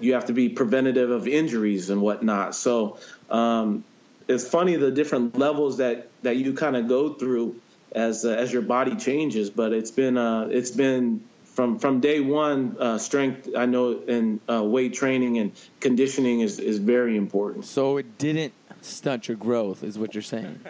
[0.00, 2.54] you have to be preventative of injuries and whatnot.
[2.54, 3.84] So um,
[4.28, 7.56] it's funny the different levels that that you kind of go through
[7.92, 9.50] as uh, as your body changes.
[9.50, 12.76] But it's been uh, it's been from from day one.
[12.78, 17.64] Uh, strength I know and uh, weight training and conditioning is is very important.
[17.64, 18.52] So it didn't
[18.82, 20.60] stunt your growth, is what you're saying.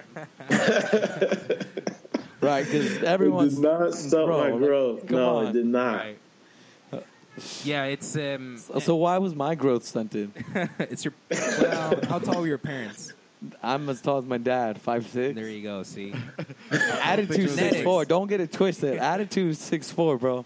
[2.40, 2.64] right?
[2.64, 5.06] Because everyone's it did not stop Bro, my growth.
[5.06, 5.46] come No, on.
[5.46, 5.96] it did not.
[5.96, 6.18] Right.
[7.64, 10.30] Yeah, it's um, So why was my growth stunted?
[10.78, 11.12] it's your.
[11.30, 13.12] Well, how tall were your parents?
[13.62, 15.34] I'm as tall as my dad, five six.
[15.34, 15.82] There you go.
[15.82, 16.14] See,
[16.70, 17.82] Attitude six Genetics.
[17.82, 18.04] four.
[18.04, 18.98] Don't get it twisted.
[18.98, 20.44] Attitude six four, bro.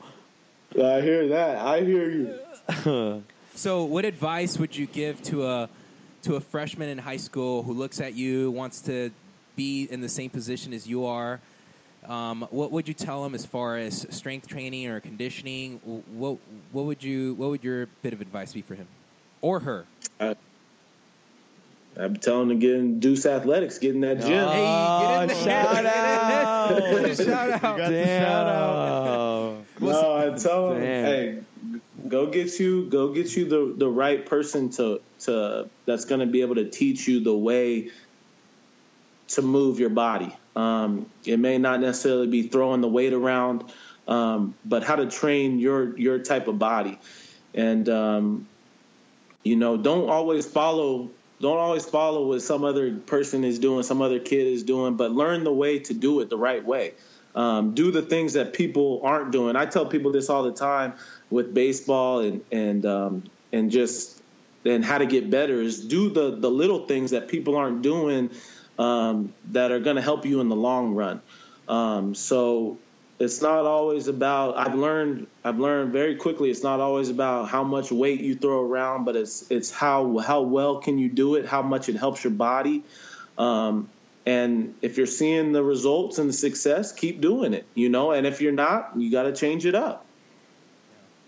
[0.74, 1.56] I hear that.
[1.58, 3.22] I hear you.
[3.54, 5.68] so what advice would you give to a
[6.22, 9.10] to a freshman in high school who looks at you, wants to
[9.56, 11.40] be in the same position as you are?
[12.06, 15.80] Um, what would you tell them as far as strength training or conditioning?
[16.12, 16.38] What
[16.72, 18.86] what would you what would your bit of advice be for him
[19.40, 19.86] or her?
[22.00, 24.32] I'm telling them to get in Deuce Athletics, get in that gym.
[24.32, 25.64] Oh, hey, get in there.
[25.64, 27.16] shout out!
[27.16, 27.76] Shout out.
[27.78, 28.22] Damn.
[28.22, 29.64] Shout out.
[29.80, 31.04] no, I tell them, Damn.
[31.04, 31.38] hey,
[32.08, 36.26] go get you, go get you the the right person to to that's going to
[36.26, 37.90] be able to teach you the way
[39.28, 40.34] to move your body.
[40.56, 43.72] Um, it may not necessarily be throwing the weight around,
[44.08, 46.98] um, but how to train your your type of body,
[47.54, 48.48] and um,
[49.42, 51.10] you know, don't always follow.
[51.40, 55.10] Don't always follow what some other person is doing, some other kid is doing, but
[55.10, 56.94] learn the way to do it the right way.
[57.34, 59.56] Um, do the things that people aren't doing.
[59.56, 60.94] I tell people this all the time
[61.30, 63.22] with baseball and and um,
[63.52, 64.20] and just
[64.64, 68.30] and how to get better is do the the little things that people aren't doing
[68.78, 71.22] um, that are going to help you in the long run.
[71.68, 72.78] Um, so
[73.20, 74.56] it's not always about.
[74.56, 75.26] I've learned.
[75.44, 76.50] I've learned very quickly.
[76.50, 80.40] It's not always about how much weight you throw around, but it's it's how how
[80.40, 82.82] well can you do it, how much it helps your body.
[83.36, 83.90] Um,
[84.24, 87.66] and if you're seeing the results and the success, keep doing it.
[87.74, 90.06] You know, and if you're not, you got to change it up.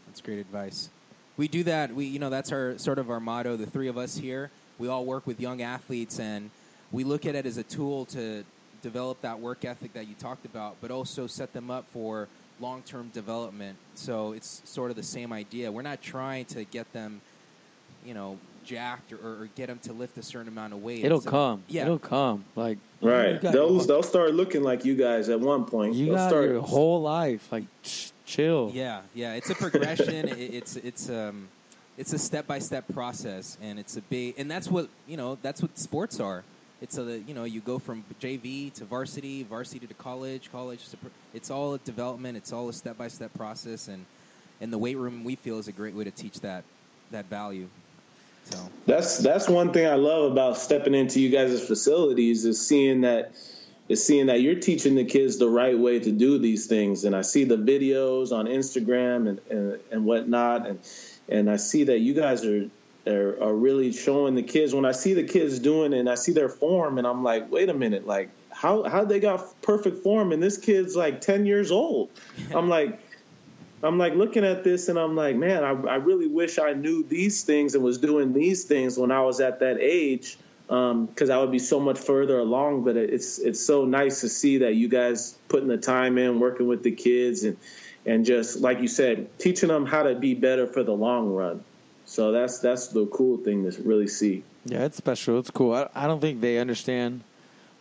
[0.06, 0.88] That's great advice.
[1.36, 1.94] We do that.
[1.94, 3.56] We, you know, that's our sort of our motto.
[3.56, 6.50] The three of us here, we all work with young athletes, and
[6.90, 8.44] we look at it as a tool to
[8.82, 12.28] develop that work ethic that you talked about, but also set them up for
[12.60, 13.76] long-term development.
[13.94, 15.70] So it's sort of the same idea.
[15.72, 17.20] We're not trying to get them,
[18.04, 21.04] you know, jacked or, or get them to lift a certain amount of weight.
[21.04, 21.62] It'll It's a- come.
[21.68, 21.84] Yeah.
[21.84, 22.44] It'll come.
[22.54, 23.42] Like Right.
[23.42, 25.94] You they'll, they'll start looking like you guys at one point.
[25.94, 27.50] you they'll got start your whole life.
[27.50, 27.64] Like
[28.24, 28.70] chill.
[28.72, 29.34] Yeah, yeah.
[29.34, 30.28] It's a progression.
[30.28, 31.48] it, it's it's um
[31.98, 35.36] it's a step by step process, and it's a big and that's what you know.
[35.42, 36.44] That's what sports are.
[36.82, 40.96] It's a you know you go from JV to varsity, varsity to college, college to.
[41.32, 42.36] It's all a development.
[42.36, 44.04] It's all a step by step process, and
[44.60, 46.64] and the weight room we feel is a great way to teach that
[47.12, 47.68] that value.
[48.46, 53.02] So That's that's one thing I love about stepping into you guys' facilities is seeing
[53.02, 53.32] that
[53.88, 57.04] is seeing that you're teaching the kids the right way to do these things.
[57.04, 60.80] And I see the videos on Instagram and, and, and whatnot and
[61.28, 62.68] and I see that you guys are
[63.06, 64.74] are, are really showing the kids.
[64.74, 67.50] When I see the kids doing it and I see their form, and I'm like,
[67.50, 71.46] wait a minute, like how how they got perfect form, and this kid's like ten
[71.46, 72.10] years old.
[72.54, 73.00] I'm like.
[73.84, 77.02] I'm like looking at this and I'm like, man, I, I really wish I knew
[77.02, 80.38] these things and was doing these things when I was at that age,
[80.70, 82.84] um, because I would be so much further along.
[82.84, 86.68] But it's it's so nice to see that you guys putting the time in, working
[86.68, 87.56] with the kids, and
[88.06, 91.64] and just like you said, teaching them how to be better for the long run.
[92.04, 94.42] So that's that's the cool thing to really see.
[94.64, 95.38] Yeah, it's special.
[95.38, 95.72] It's cool.
[95.74, 97.22] I, I don't think they understand,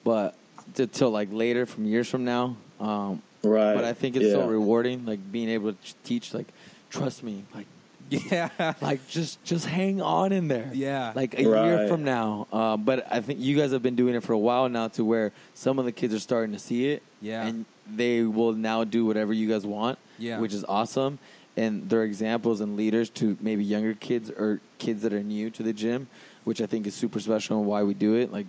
[0.04, 0.36] but
[0.78, 2.56] until like later, from years from now.
[2.80, 3.74] Um, Right.
[3.74, 6.32] but I think it's so rewarding, like being able to teach.
[6.34, 6.46] Like,
[6.92, 7.66] trust me, like
[8.10, 8.50] Yeah.
[8.82, 10.70] like just just hang on in there.
[10.74, 11.12] Yeah.
[11.16, 12.48] Like a year from now.
[12.54, 15.04] Uh, but I think you guys have been doing it for a while now, to
[15.04, 17.02] where some of the kids are starting to see it.
[17.22, 17.46] Yeah.
[17.48, 19.98] And they will now do whatever you guys want.
[20.20, 20.40] Yeah.
[20.40, 21.18] Which is awesome.
[21.58, 25.64] And they're examples and leaders to maybe younger kids or kids that are new to
[25.64, 26.08] the gym,
[26.46, 28.32] which I think is super special and why we do it.
[28.32, 28.46] Like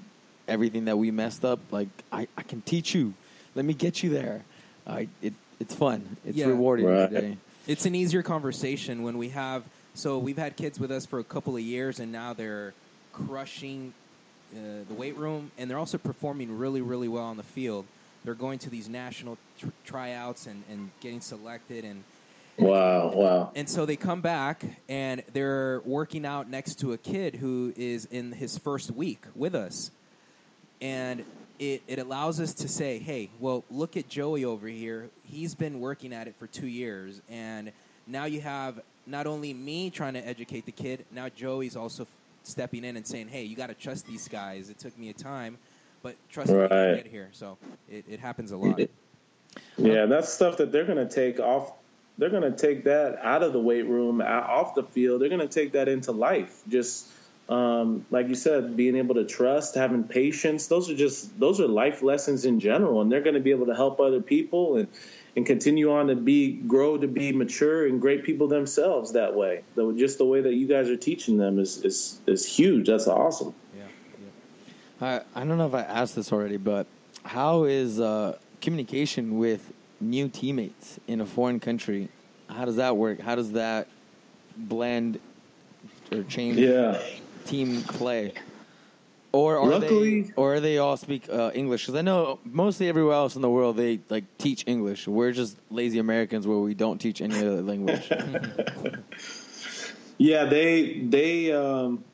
[0.46, 3.14] everything that we messed up, like I, I can teach you.
[3.54, 4.44] Let me get you there.
[4.86, 6.16] I it it's fun.
[6.24, 6.46] It's Yeah.
[6.46, 7.00] rewarding Right.
[7.12, 7.36] every day.
[7.66, 9.62] it's an easier conversation when we have
[9.94, 12.72] so we've had kids with us for a couple of years and now they're
[13.12, 13.92] crushing
[14.54, 17.84] uh, the weight room and they're also performing really really well on the field
[18.24, 22.02] they're going to these national tr- tryouts and, and getting selected and
[22.58, 23.52] Wow, wow.
[23.54, 28.04] and so they come back and they're working out next to a kid who is
[28.06, 29.90] in his first week with us.
[30.80, 31.24] And
[31.58, 35.08] it, it allows us to say, hey, well, look at Joey over here.
[35.24, 37.22] He's been working at it for two years.
[37.30, 37.72] And
[38.06, 42.06] now you have not only me trying to educate the kid, now Joey's also
[42.42, 44.70] stepping in and saying, hey, you got to trust these guys.
[44.70, 45.56] It took me a time,
[46.02, 46.96] but trust me, you can Right.
[46.96, 47.28] get here.
[47.32, 47.56] So
[47.88, 48.80] it, it happens a lot.
[49.76, 51.72] Yeah, that's stuff that they're going to take off.
[52.18, 55.20] They're going to take that out of the weight room, off the field.
[55.20, 56.62] They're going to take that into life.
[56.68, 57.08] Just
[57.48, 60.68] um, like you said, being able to trust, having patience.
[60.68, 63.66] Those are just those are life lessons in general, and they're going to be able
[63.66, 64.88] to help other people and
[65.34, 69.64] and continue on to be grow to be mature and great people themselves that way.
[69.74, 72.86] Though just the way that you guys are teaching them is is is huge.
[72.86, 73.54] That's awesome.
[73.76, 73.84] Yeah.
[75.00, 75.24] yeah.
[75.34, 76.86] I, I don't know if I asked this already, but
[77.24, 82.08] how is uh, communication with new teammates in a foreign country?
[82.48, 83.20] How does that work?
[83.20, 83.88] How does that
[84.56, 85.20] blend
[86.10, 87.00] or change Yeah.
[87.46, 88.32] team play?
[89.34, 91.86] Or are Luckily- they, or are they all speak uh, English?
[91.86, 95.08] Because I know mostly everywhere else in the world they like teach English.
[95.08, 98.10] We're just lazy Americans where we don't teach any other language.
[100.18, 102.04] Yeah, they they um,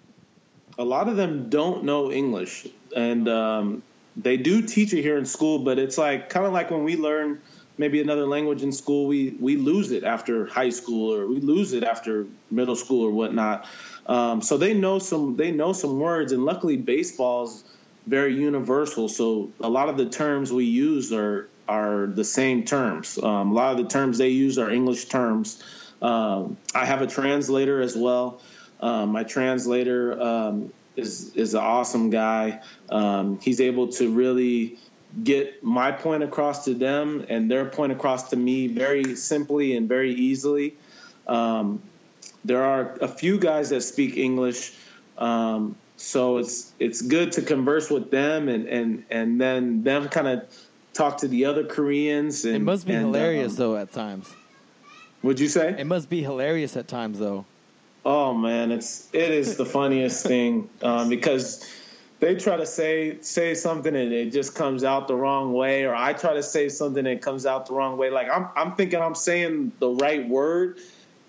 [0.78, 2.66] a lot of them don't know English,
[2.97, 3.82] and um,
[4.16, 5.59] they do teach it here in school.
[5.59, 7.43] But it's like kind of like when we learn
[7.79, 11.72] maybe another language in school, we we lose it after high school or we lose
[11.72, 13.66] it after middle school or whatnot.
[14.07, 17.64] Um, so they know some they know some words, and luckily baseball's
[18.07, 19.09] very universal.
[19.09, 23.18] So a lot of the terms we use are are the same terms.
[23.22, 25.62] Um, a lot of the terms they use are English terms.
[26.01, 28.41] Um, I have a translator as well.
[28.81, 32.61] Um, my translator um, is is an awesome guy.
[32.89, 34.79] Um, he's able to really
[35.23, 39.89] get my point across to them and their point across to me very simply and
[39.89, 40.77] very easily.
[41.27, 41.83] Um,
[42.45, 44.73] there are a few guys that speak English,
[45.17, 50.29] um, so it's it's good to converse with them and and and then them kind
[50.29, 50.43] of
[50.95, 52.45] talk to the other Koreans.
[52.45, 54.29] And it must be and, hilarious um, though at times.
[55.23, 55.75] Would you say?
[55.79, 57.45] It must be hilarious at times though.
[58.05, 61.69] Oh man, it's it is the funniest thing um, because
[62.21, 65.95] they try to say say something and it just comes out the wrong way, or
[65.95, 68.11] I try to say something and it comes out the wrong way.
[68.11, 70.79] Like I'm I'm thinking I'm saying the right word,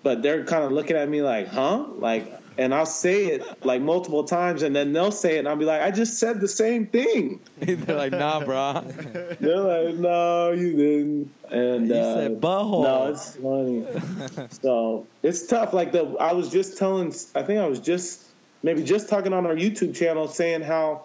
[0.02, 1.84] but they're kind of looking at me like, huh?
[1.96, 5.56] Like, and I'll say it like multiple times, and then they'll say it, and I'll
[5.56, 7.40] be like, I just said the same thing.
[7.58, 8.82] They're like, nah, bro.
[9.40, 11.30] They're like, no, you didn't.
[11.50, 12.82] And You uh, said butthole.
[12.82, 14.48] No, it's funny.
[14.62, 15.72] so it's tough.
[15.72, 17.14] Like the, I was just telling.
[17.34, 18.24] I think I was just
[18.62, 21.04] maybe just talking on our YouTube channel saying how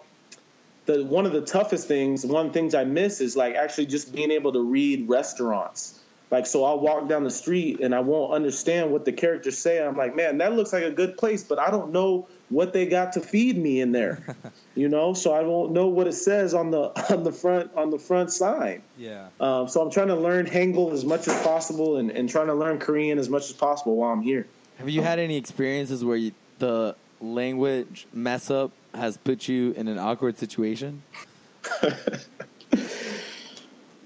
[0.86, 3.86] the one of the toughest things, one of the things I miss is like actually
[3.86, 6.00] just being able to read restaurants.
[6.28, 9.80] Like so, I'll walk down the street and I won't understand what the characters say.
[9.80, 12.86] I'm like, man, that looks like a good place, but I don't know what they
[12.86, 14.36] got to feed me in there.
[14.74, 16.80] you know, so I won't know what it says on the
[17.14, 18.82] on the front on the front sign.
[18.98, 19.28] Yeah.
[19.38, 22.54] Um, so I'm trying to learn Hangul as much as possible and, and trying to
[22.54, 24.46] learn Korean as much as possible while I'm here.
[24.78, 29.88] Have you had any experiences where you, the language mess up has put you in
[29.88, 31.02] an awkward situation?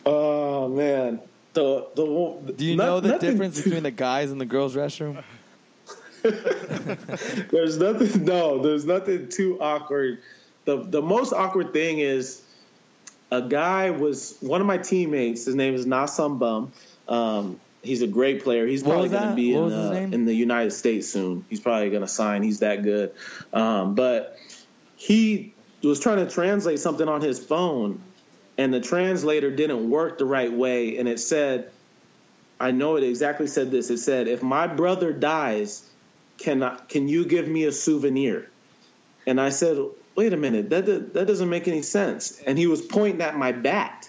[0.06, 1.20] Oh man,
[1.52, 5.22] the the Do you not- know the difference between the guys and the girls' restroom?
[6.22, 8.24] there's nothing.
[8.24, 10.18] No, there's nothing too awkward.
[10.64, 12.42] the The most awkward thing is
[13.30, 15.44] a guy was one of my teammates.
[15.44, 16.72] His name is Na Sung-bum.
[17.08, 18.66] Um, he's a great player.
[18.66, 21.44] He's probably going to be in the, in the United States soon.
[21.48, 22.42] He's probably going to sign.
[22.42, 23.14] He's that good.
[23.52, 24.36] Um, but
[24.96, 28.00] he was trying to translate something on his phone,
[28.58, 31.70] and the translator didn't work the right way, and it said,
[32.58, 33.90] "I know it exactly said this.
[33.90, 35.88] It said, if my brother dies,
[36.38, 38.50] can I, can you give me a souvenir?"
[39.26, 39.78] And I said,
[40.16, 43.52] "Wait a minute, that that doesn't make any sense." And he was pointing at my
[43.52, 44.08] bat,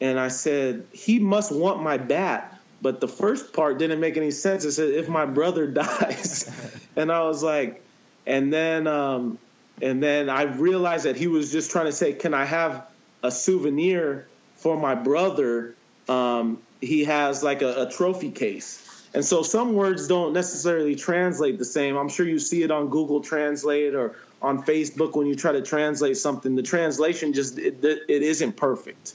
[0.00, 4.30] and I said, "He must want my bat." But the first part didn't make any
[4.30, 4.64] sense.
[4.64, 6.50] It said, "If my brother dies,"
[6.96, 7.82] and I was like,
[8.26, 9.38] and then um,
[9.80, 12.86] and then I realized that he was just trying to say, "Can I have
[13.22, 15.74] a souvenir for my brother?"
[16.08, 18.82] Um, he has like a, a trophy case.
[19.14, 21.96] And so some words don't necessarily translate the same.
[21.96, 25.62] I'm sure you see it on Google Translate or on Facebook when you try to
[25.62, 26.54] translate something.
[26.54, 29.14] The translation just it, it isn't perfect.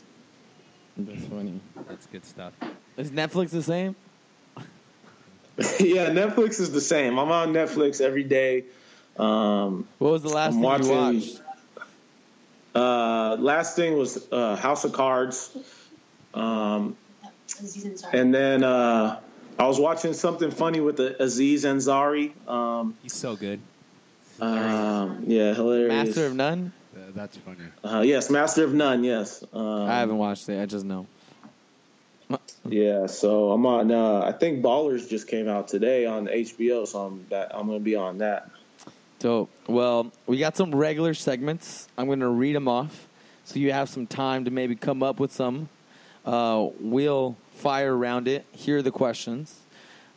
[0.97, 1.59] That's funny.
[1.87, 2.53] That's good stuff.
[3.01, 3.95] Is Netflix the same?
[5.79, 7.17] yeah, Netflix is the same.
[7.17, 8.65] I'm on Netflix every day.
[9.17, 11.41] Um, What was the last I'm thing you watched?
[12.75, 15.57] uh, last thing was uh, House of Cards.
[16.35, 16.95] Um,
[18.13, 19.19] and then uh,
[19.57, 22.31] I was watching something funny with the Aziz Ansari.
[22.47, 23.59] Um, He's so good.
[24.39, 25.89] um, yeah, hilarious.
[26.07, 26.71] Master of None?
[26.95, 27.57] Uh, that's funny.
[27.83, 29.03] Uh, yes, Master of None.
[29.03, 29.43] Yes.
[29.53, 30.61] Um, I haven't watched it.
[30.61, 31.07] I just know.
[32.65, 33.91] Yeah, so I'm on.
[33.91, 37.79] Uh, I think Ballers just came out today on HBO, so I'm that I'm gonna
[37.79, 38.49] be on that.
[39.21, 39.51] Dope.
[39.67, 41.87] Well, we got some regular segments.
[41.95, 43.07] I'm going to read them off
[43.45, 45.69] so you have some time to maybe come up with some.
[46.25, 48.45] Uh, we'll fire around it.
[48.51, 49.59] Here are the questions.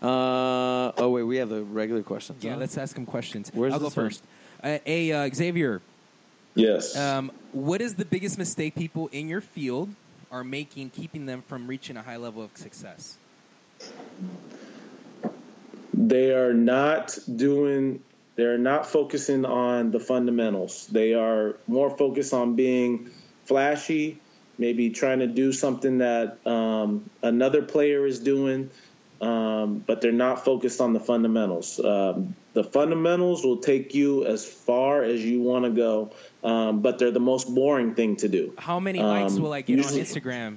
[0.00, 2.42] Uh, oh, wait, we have the regular questions.
[2.42, 2.60] Yeah, huh?
[2.60, 3.50] let's ask him questions.
[3.52, 4.22] Where's I'll go this first.
[4.62, 5.82] Uh, hey, uh, Xavier,
[6.54, 6.96] Yes.
[6.96, 9.90] um, what is the biggest mistake people in your field
[10.35, 13.16] are making, keeping them from reaching a high level of success?
[15.93, 18.03] they are not doing
[18.37, 23.11] they're not focusing on the fundamentals they are more focused on being
[23.45, 24.18] flashy
[24.59, 28.70] maybe trying to do something that um, another player is doing
[29.20, 34.45] um, but they're not focused on the fundamentals um, the fundamentals will take you as
[34.45, 36.11] far as you want to go
[36.45, 39.62] um, but they're the most boring thing to do How many likes Um, will I
[39.62, 40.57] get usually- on Instagram?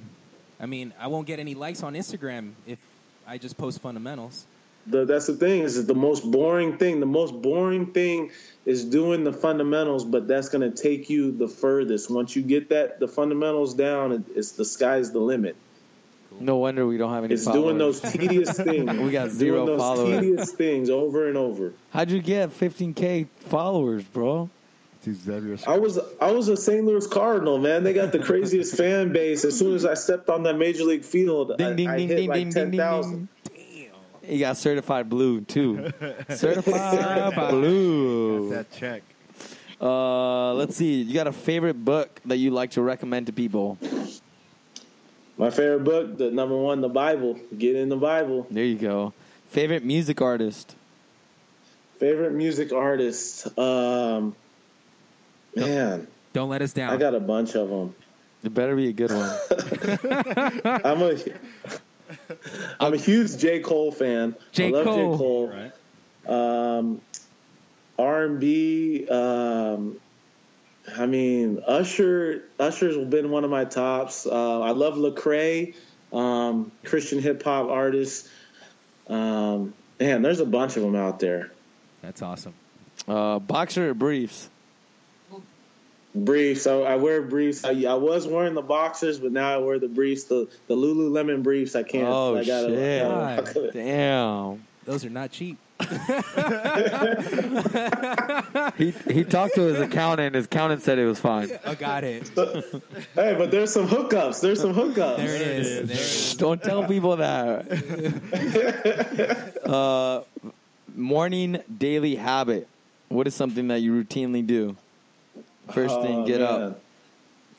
[0.60, 2.78] I mean, I won't get any likes on Instagram if
[3.26, 4.44] I just post fundamentals.
[4.86, 6.98] the, that's the thing is the most boring thing.
[7.00, 8.30] The most boring thing
[8.66, 12.10] is doing the fundamentals, but that's going to take you the furthest.
[12.10, 15.56] Once you get that the fundamentals down, it, it's the sky's the limit.
[16.40, 17.62] No wonder we don't have any It's followers.
[17.64, 18.90] doing those tedious things.
[18.98, 20.20] We got zero doing those followers.
[20.20, 21.72] tedious things over and over.
[21.92, 24.48] How'd you get 15K followers, bro?
[25.08, 25.56] To Xavier.
[25.66, 26.84] I was I was a St.
[26.84, 27.82] Louis Cardinal, man.
[27.84, 29.44] They got the craziest fan base.
[29.44, 32.08] As soon as I stepped on that major league field, Ding, I, ding, I ding,
[32.08, 33.28] hit ding, like ding, ten ding,
[34.22, 35.92] He got certified blue, too.
[36.30, 38.50] certified blue.
[38.50, 39.02] that check.
[39.80, 41.02] Uh, let's see.
[41.02, 43.78] You got a favorite book that you like to recommend to people?
[45.36, 47.38] My favorite book, the number one, the Bible.
[47.56, 48.46] Get in the Bible.
[48.50, 49.12] There you go.
[49.50, 50.74] Favorite music artist?
[52.00, 54.34] Favorite music artist, um,
[55.60, 56.92] man, Don't let us down.
[56.92, 57.94] I got a bunch of them.
[58.42, 59.30] It better be a good one.
[60.84, 61.18] I'm a
[62.80, 64.36] I'm a huge J Cole fan.
[64.52, 64.68] J.
[64.68, 65.12] I love Cole.
[65.12, 65.48] J Cole.
[65.48, 65.72] Right.
[66.78, 67.00] Um,
[67.98, 69.08] R and B.
[69.08, 69.98] Um,
[70.96, 72.44] I mean, Usher.
[72.58, 74.26] Usher's been one of my tops.
[74.26, 75.74] Uh, I love Lecrae,
[76.12, 78.28] um, Christian hip hop artist.
[79.08, 81.50] Um, man, there's a bunch of them out there.
[82.02, 82.54] That's awesome.
[83.06, 84.48] Uh, boxer briefs?
[86.14, 86.66] Briefs.
[86.66, 87.64] I, I wear briefs.
[87.64, 90.24] I, I was wearing the boxers, but now I wear the briefs.
[90.24, 91.76] The the Lululemon briefs.
[91.76, 92.08] I can't.
[92.08, 93.02] Oh, I gotta, shit.
[93.04, 94.64] I gotta- Damn.
[94.84, 95.58] Those are not cheap.
[98.76, 100.34] He he talked to his accountant.
[100.36, 101.50] His accountant said it was fine.
[101.64, 102.28] I got it.
[103.14, 104.40] hey, but there's some hookups.
[104.40, 105.16] There's some hookups.
[105.16, 105.74] There it is.
[105.74, 106.34] There it is.
[106.36, 107.66] Don't tell people that.
[109.66, 110.22] uh,
[110.94, 112.68] morning daily habit.
[113.08, 114.76] What is something that you routinely do?
[115.72, 116.62] First thing, Oh, get man.
[116.62, 116.80] up.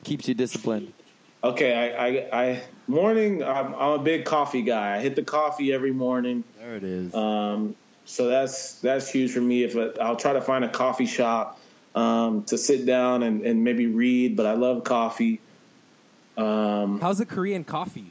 [0.04, 0.92] Keeps you disciplined.
[1.42, 3.42] Okay, I, I, I morning.
[3.42, 4.96] I'm, I'm a big coffee guy.
[4.96, 6.44] I hit the coffee every morning.
[6.58, 7.14] There it is.
[7.14, 9.64] Um, so that's that's huge for me.
[9.64, 11.58] If I, I'll try to find a coffee shop
[11.94, 15.40] um, to sit down and, and maybe read, but I love coffee.
[16.36, 18.10] Um, How's the Korean coffee?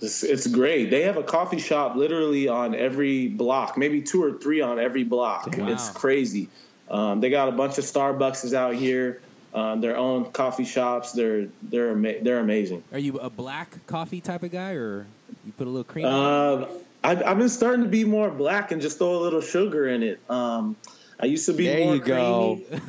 [0.00, 0.90] It's, it's great.
[0.90, 5.04] They have a coffee shop literally on every block, maybe two or three on every
[5.04, 5.54] block.
[5.56, 5.68] Wow.
[5.68, 6.48] It's crazy.
[6.90, 9.20] Um, they got a bunch of Starbucks out here,
[9.54, 11.12] um, their own coffee shops.
[11.12, 12.82] They're they're ama- they're amazing.
[12.92, 15.06] Are you a black coffee type of guy, or
[15.46, 16.06] you put a little cream?
[16.06, 16.64] on it?
[16.64, 16.68] Um,
[17.02, 20.02] I've, I've been starting to be more black and just throw a little sugar in
[20.02, 20.20] it.
[20.28, 20.76] Um,
[21.18, 22.60] I used to be There more you go.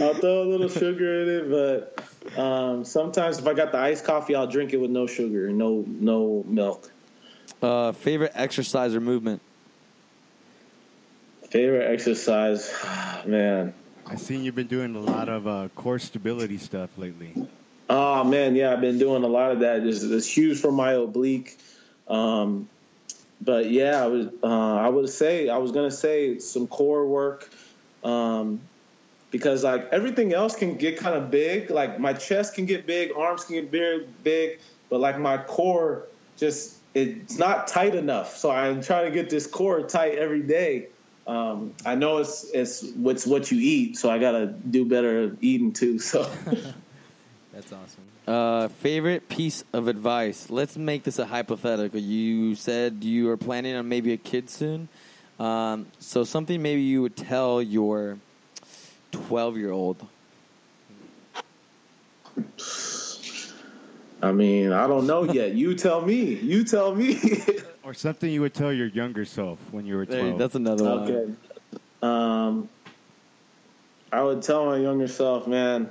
[0.00, 4.04] I'll throw a little sugar in it, but um, sometimes if I got the iced
[4.04, 6.90] coffee, I'll drink it with no sugar and no no milk.
[7.60, 9.42] Uh, favorite exercise or movement?
[11.50, 12.72] Favorite exercise,
[13.26, 13.72] man.
[14.06, 17.34] I've seen you've been doing a lot of uh, core stability stuff lately.
[17.90, 19.86] Oh man, yeah, I've been doing a lot of that.
[19.86, 21.58] It's, it's huge for my oblique.
[22.06, 22.68] Um,
[23.40, 27.48] but yeah, I was uh, I would say I was gonna say some core work
[28.04, 28.60] um,
[29.30, 31.70] because like everything else can get kind of big.
[31.70, 36.06] Like my chest can get big, arms can get big, big, but like my core
[36.36, 38.36] just it's not tight enough.
[38.36, 40.88] So I'm trying to get this core tight every day.
[41.28, 45.72] Um, I know it's it's what's what you eat, so I gotta do better eating
[45.72, 45.98] too.
[45.98, 46.22] So.
[47.52, 48.04] That's awesome.
[48.26, 50.48] Uh, favorite piece of advice?
[50.48, 51.98] Let's make this a hypothetical.
[51.98, 54.88] You said you are planning on maybe a kid soon.
[55.38, 58.18] Um, so something maybe you would tell your
[59.12, 59.96] 12 year old.
[64.22, 65.54] I mean, I don't know yet.
[65.54, 66.34] You tell me.
[66.34, 67.18] You tell me.
[67.88, 70.38] Or something you would tell your younger self when you were There, 12.
[70.38, 71.10] that's another one.
[71.10, 71.32] okay.
[72.02, 72.68] Um,
[74.12, 75.88] I would tell my younger self, man.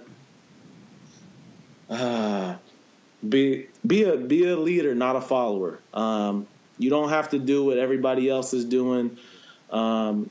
[1.89, 2.59] Ah,
[3.27, 5.79] be be a be a leader, not a follower.
[5.91, 6.45] Um,
[6.77, 9.17] you don't have to do what everybody else is doing.
[9.71, 10.29] Um,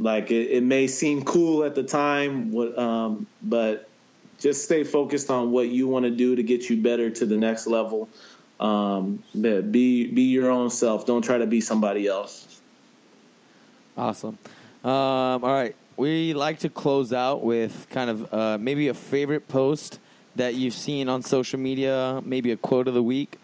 [0.00, 3.88] like it, it may seem cool at the time, what, um, but
[4.40, 7.36] just stay focused on what you want to do to get you better to the
[7.36, 8.08] next level.
[8.60, 11.06] Um, but be be your own self.
[11.06, 12.60] Don't try to be somebody else.
[13.96, 14.38] Awesome.
[14.84, 15.74] Um, all right.
[15.96, 19.98] We like to close out with kind of uh, maybe a favorite post
[20.36, 23.38] that you've seen on social media, maybe a quote of the week,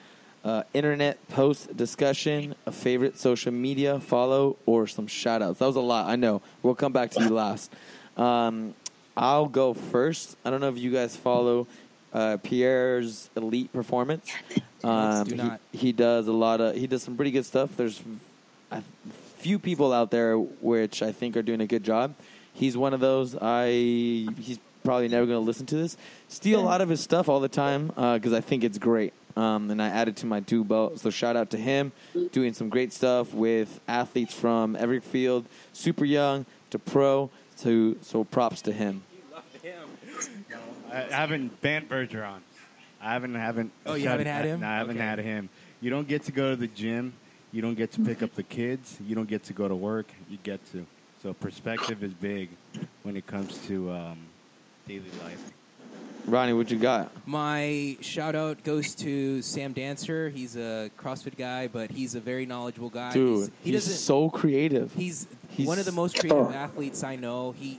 [0.44, 5.58] uh, internet post discussion, a favorite social media follow, or some shout outs.
[5.58, 6.06] That was a lot.
[6.06, 6.40] I know.
[6.62, 7.72] We'll come back to you last.
[8.16, 8.74] Um,
[9.16, 10.36] I'll go first.
[10.44, 11.66] I don't know if you guys follow
[12.12, 14.30] uh, Pierre's Elite Performance.
[14.86, 15.60] Um, do he- not.
[15.72, 17.76] he does a lot of he does some pretty good stuff.
[17.76, 18.00] There's
[18.70, 18.82] a
[19.38, 22.14] few people out there which I think are doing a good job.
[22.52, 23.36] He's one of those.
[23.40, 25.96] I he's probably never going to listen to this.
[26.28, 29.12] Steal a lot of his stuff all the time because I think it's great.
[29.36, 31.00] Um, and I added to my two belt.
[31.00, 31.92] So shout out to him,
[32.32, 37.30] doing some great stuff with athletes from every field, super young to pro.
[37.62, 39.02] To so props to him.
[40.92, 42.40] I, I haven't Ben Bergeron.
[43.06, 43.70] I haven't haven't.
[43.86, 44.60] Oh, you haven't had him?
[44.60, 45.06] No, I haven't Okay.
[45.06, 45.48] had him.
[45.80, 47.12] You don't get to go to the gym.
[47.52, 48.98] You don't get to pick up the kids.
[49.06, 50.06] You don't get to go to work.
[50.28, 50.84] You get to.
[51.22, 52.48] So perspective is big
[53.04, 54.18] when it comes to um,
[54.88, 55.52] daily life.
[56.26, 57.12] Ronnie, what you got?
[57.26, 60.28] My shout out goes to Sam Dancer.
[60.28, 63.12] He's a CrossFit guy, but he's a very knowledgeable guy.
[63.12, 63.98] Dude, He's- he he's doesn't.
[64.00, 64.92] so creative.
[64.94, 67.52] He's, He's- one of the most creative athletes I know.
[67.52, 67.78] He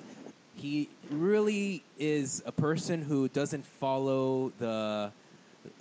[0.57, 5.11] he really is a person who doesn't follow the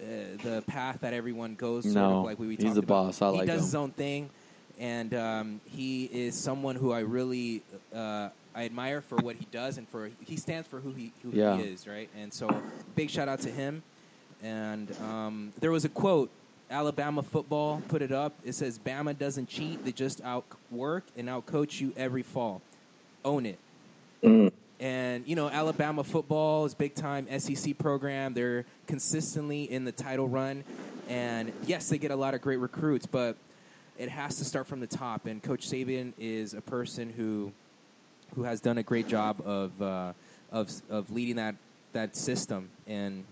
[0.01, 0.05] uh,
[0.43, 1.85] the path that everyone goes.
[1.85, 2.87] Sort No, of like we, we he's about.
[2.87, 3.23] boss.
[3.23, 3.65] I he like does him.
[3.65, 4.31] his own thing,
[4.79, 7.63] and um, he is someone who I really
[7.95, 11.31] uh, I admire for what he does and for he stands for who he who
[11.33, 11.57] Yeah.
[11.57, 12.09] he is, right?
[12.19, 12.49] And so
[12.95, 13.83] big shout out to him.
[14.43, 16.31] And um, there was a quote.
[16.69, 18.33] Alabama football put it up.
[18.45, 22.61] It says, "Bama doesn't cheat; they just outwork and outcoach you every fall.
[23.25, 23.59] Own it."
[24.79, 28.35] And you know, Alabama football is big time SEC program.
[28.35, 30.65] They're consistently in the title run,
[31.09, 33.37] and yes, they get a lot of great recruits, but
[33.99, 35.27] it has to start from the top.
[35.27, 37.53] And Coach Saban is a person who
[38.35, 40.13] who has done a great job of uh,
[40.53, 41.55] of of leading that
[41.93, 43.25] that system, and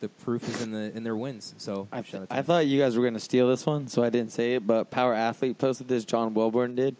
[0.00, 1.54] the proof is in the in their wins.
[1.58, 4.10] So I, to I thought you guys were going to steal this one, so I
[4.10, 4.66] didn't say it.
[4.66, 6.04] But Power Athlete posted this.
[6.04, 6.96] John Welbourn did.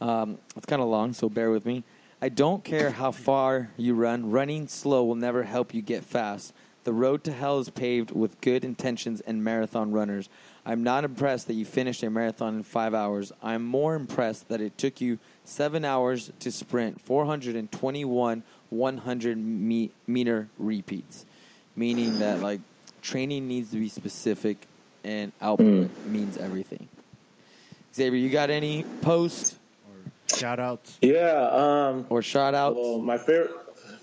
[0.00, 1.84] Um, it's kind of long, so bear with me.
[2.24, 4.30] I don't care how far you run.
[4.30, 6.54] Running slow will never help you get fast.
[6.84, 10.30] The road to hell is paved with good intentions and marathon runners.
[10.64, 13.30] I'm not impressed that you finished a marathon in five hours.
[13.42, 20.48] I'm more impressed that it took you seven hours to sprint 421 100 me- meter
[20.58, 21.26] repeats
[21.76, 22.60] meaning that like
[23.02, 24.66] training needs to be specific
[25.04, 26.12] and output hmm.
[26.12, 26.88] means everything.
[27.94, 29.56] Xavier, you got any post
[30.36, 30.98] Shout outs.
[31.00, 31.48] Yeah.
[31.50, 32.76] Um, or shout outs?
[32.76, 33.52] Well, my favorite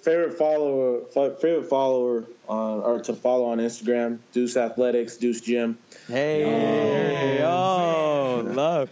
[0.02, 5.78] favorite follower, favorite follower on or to follow on Instagram, Deuce Athletics, Deuce Gym.
[6.08, 8.90] Hey, oh, love.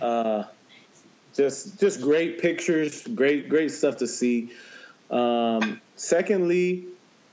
[0.00, 0.44] Uh,
[1.34, 4.52] just just great pictures, great great stuff to see.
[5.10, 6.86] Um, secondly,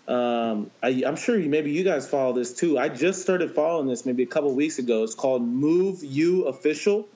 [0.07, 2.77] um, I, I'm sure you, maybe you guys follow this too.
[2.77, 5.03] I just started following this maybe a couple weeks ago.
[5.03, 7.07] It's called Move You Official,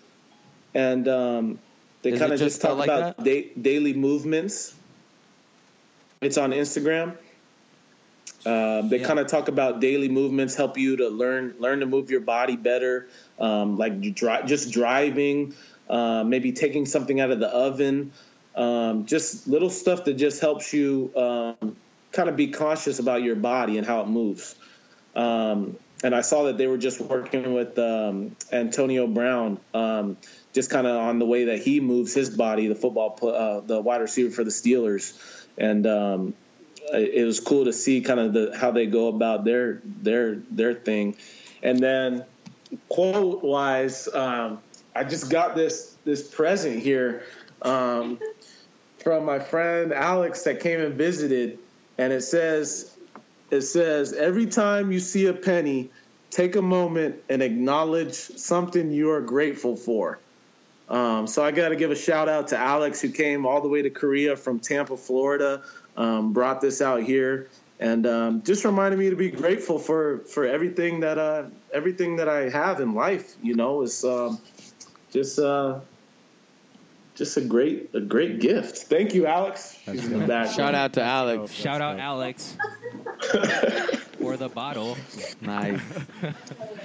[0.73, 1.59] and um,
[2.01, 4.73] they kind of just just talk like about da- daily movements.
[6.21, 7.15] It's on Instagram.
[8.45, 9.07] Uh, they Yeah.
[9.07, 12.55] kind of talk about daily movements, help you to learn learn to move your body
[12.55, 13.07] better,
[13.39, 15.53] um, like dri- just driving,
[15.89, 18.11] uh, maybe taking something out of the oven,
[18.55, 21.75] um, just little stuff that just helps you um,
[22.11, 24.55] kind of be conscious about your body and how it moves.
[25.15, 30.17] Um, and I saw that they were just working with um, Antonio Brown, um,
[30.57, 33.79] just kind of on the way that he moves his body, the football, uh, the
[33.79, 35.15] wide receiver for the Steelers,
[35.55, 36.33] and um,
[36.91, 40.37] it it was cool to see kind of the how they go about their their
[40.49, 41.15] their thing.
[41.61, 42.25] And then
[42.89, 44.57] quote wise, um,
[44.95, 47.21] I just got this this present here
[47.61, 48.17] um,
[49.03, 51.59] from my friend Alex that came and visited,
[51.99, 52.97] and it says
[53.51, 55.91] it says every time you see a penny,
[56.31, 60.17] take a moment and acknowledge something you are grateful for.
[60.89, 63.67] Um, so I got to give a shout out to Alex who came all the
[63.67, 65.63] way to Korea from Tampa, Florida,
[65.97, 70.45] um, brought this out here, and um, just reminded me to be grateful for for
[70.45, 73.35] everything that uh, everything that I have in life.
[73.41, 74.39] You know, is um,
[75.11, 75.79] just uh,
[77.15, 78.77] just a great a great gift.
[78.77, 79.77] Thank you, Alex.
[79.83, 80.27] She's in.
[80.27, 81.51] Shout out to Alex.
[81.51, 82.55] Shout out Alex
[84.19, 84.97] for the bottle.
[85.41, 85.81] Nice.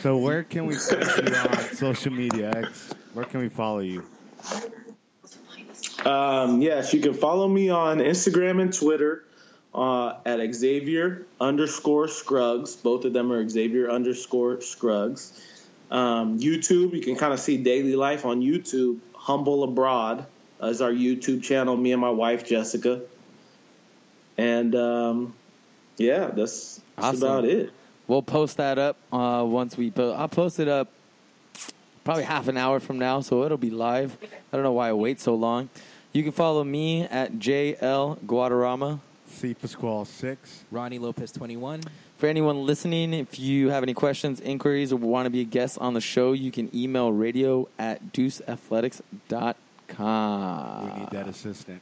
[0.00, 2.92] So where can we find you on social media, X?
[3.14, 4.04] Where can we follow you?
[6.04, 9.24] Um, yes, you can follow me on Instagram and Twitter
[9.74, 12.74] uh, at Xavier underscore Scruggs.
[12.76, 15.40] Both of them are Xavier underscore Scruggs.
[15.90, 18.98] Um, YouTube, you can kind of see daily life on YouTube.
[19.14, 20.26] Humble Abroad
[20.62, 21.76] is our YouTube channel.
[21.76, 23.02] Me and my wife Jessica,
[24.38, 25.34] and um,
[25.98, 27.22] yeah, that's, that's Awesome.
[27.22, 27.70] about it.
[28.08, 30.18] We'll post that up uh, once we post.
[30.18, 30.88] I'll post it up
[32.04, 34.16] probably half an hour from now, so it'll be live.
[34.22, 35.68] I don't know why I wait so long.
[36.12, 39.00] You can follow me at JL Guadarrama.
[39.26, 40.64] C Pascual six.
[40.70, 41.80] Ronnie Lopez 21.
[42.18, 45.78] For anyone listening, if you have any questions, inquiries, or want to be a guest
[45.78, 50.86] on the show, you can email radio at deuceathletics.com.
[50.86, 51.80] We need that assistant.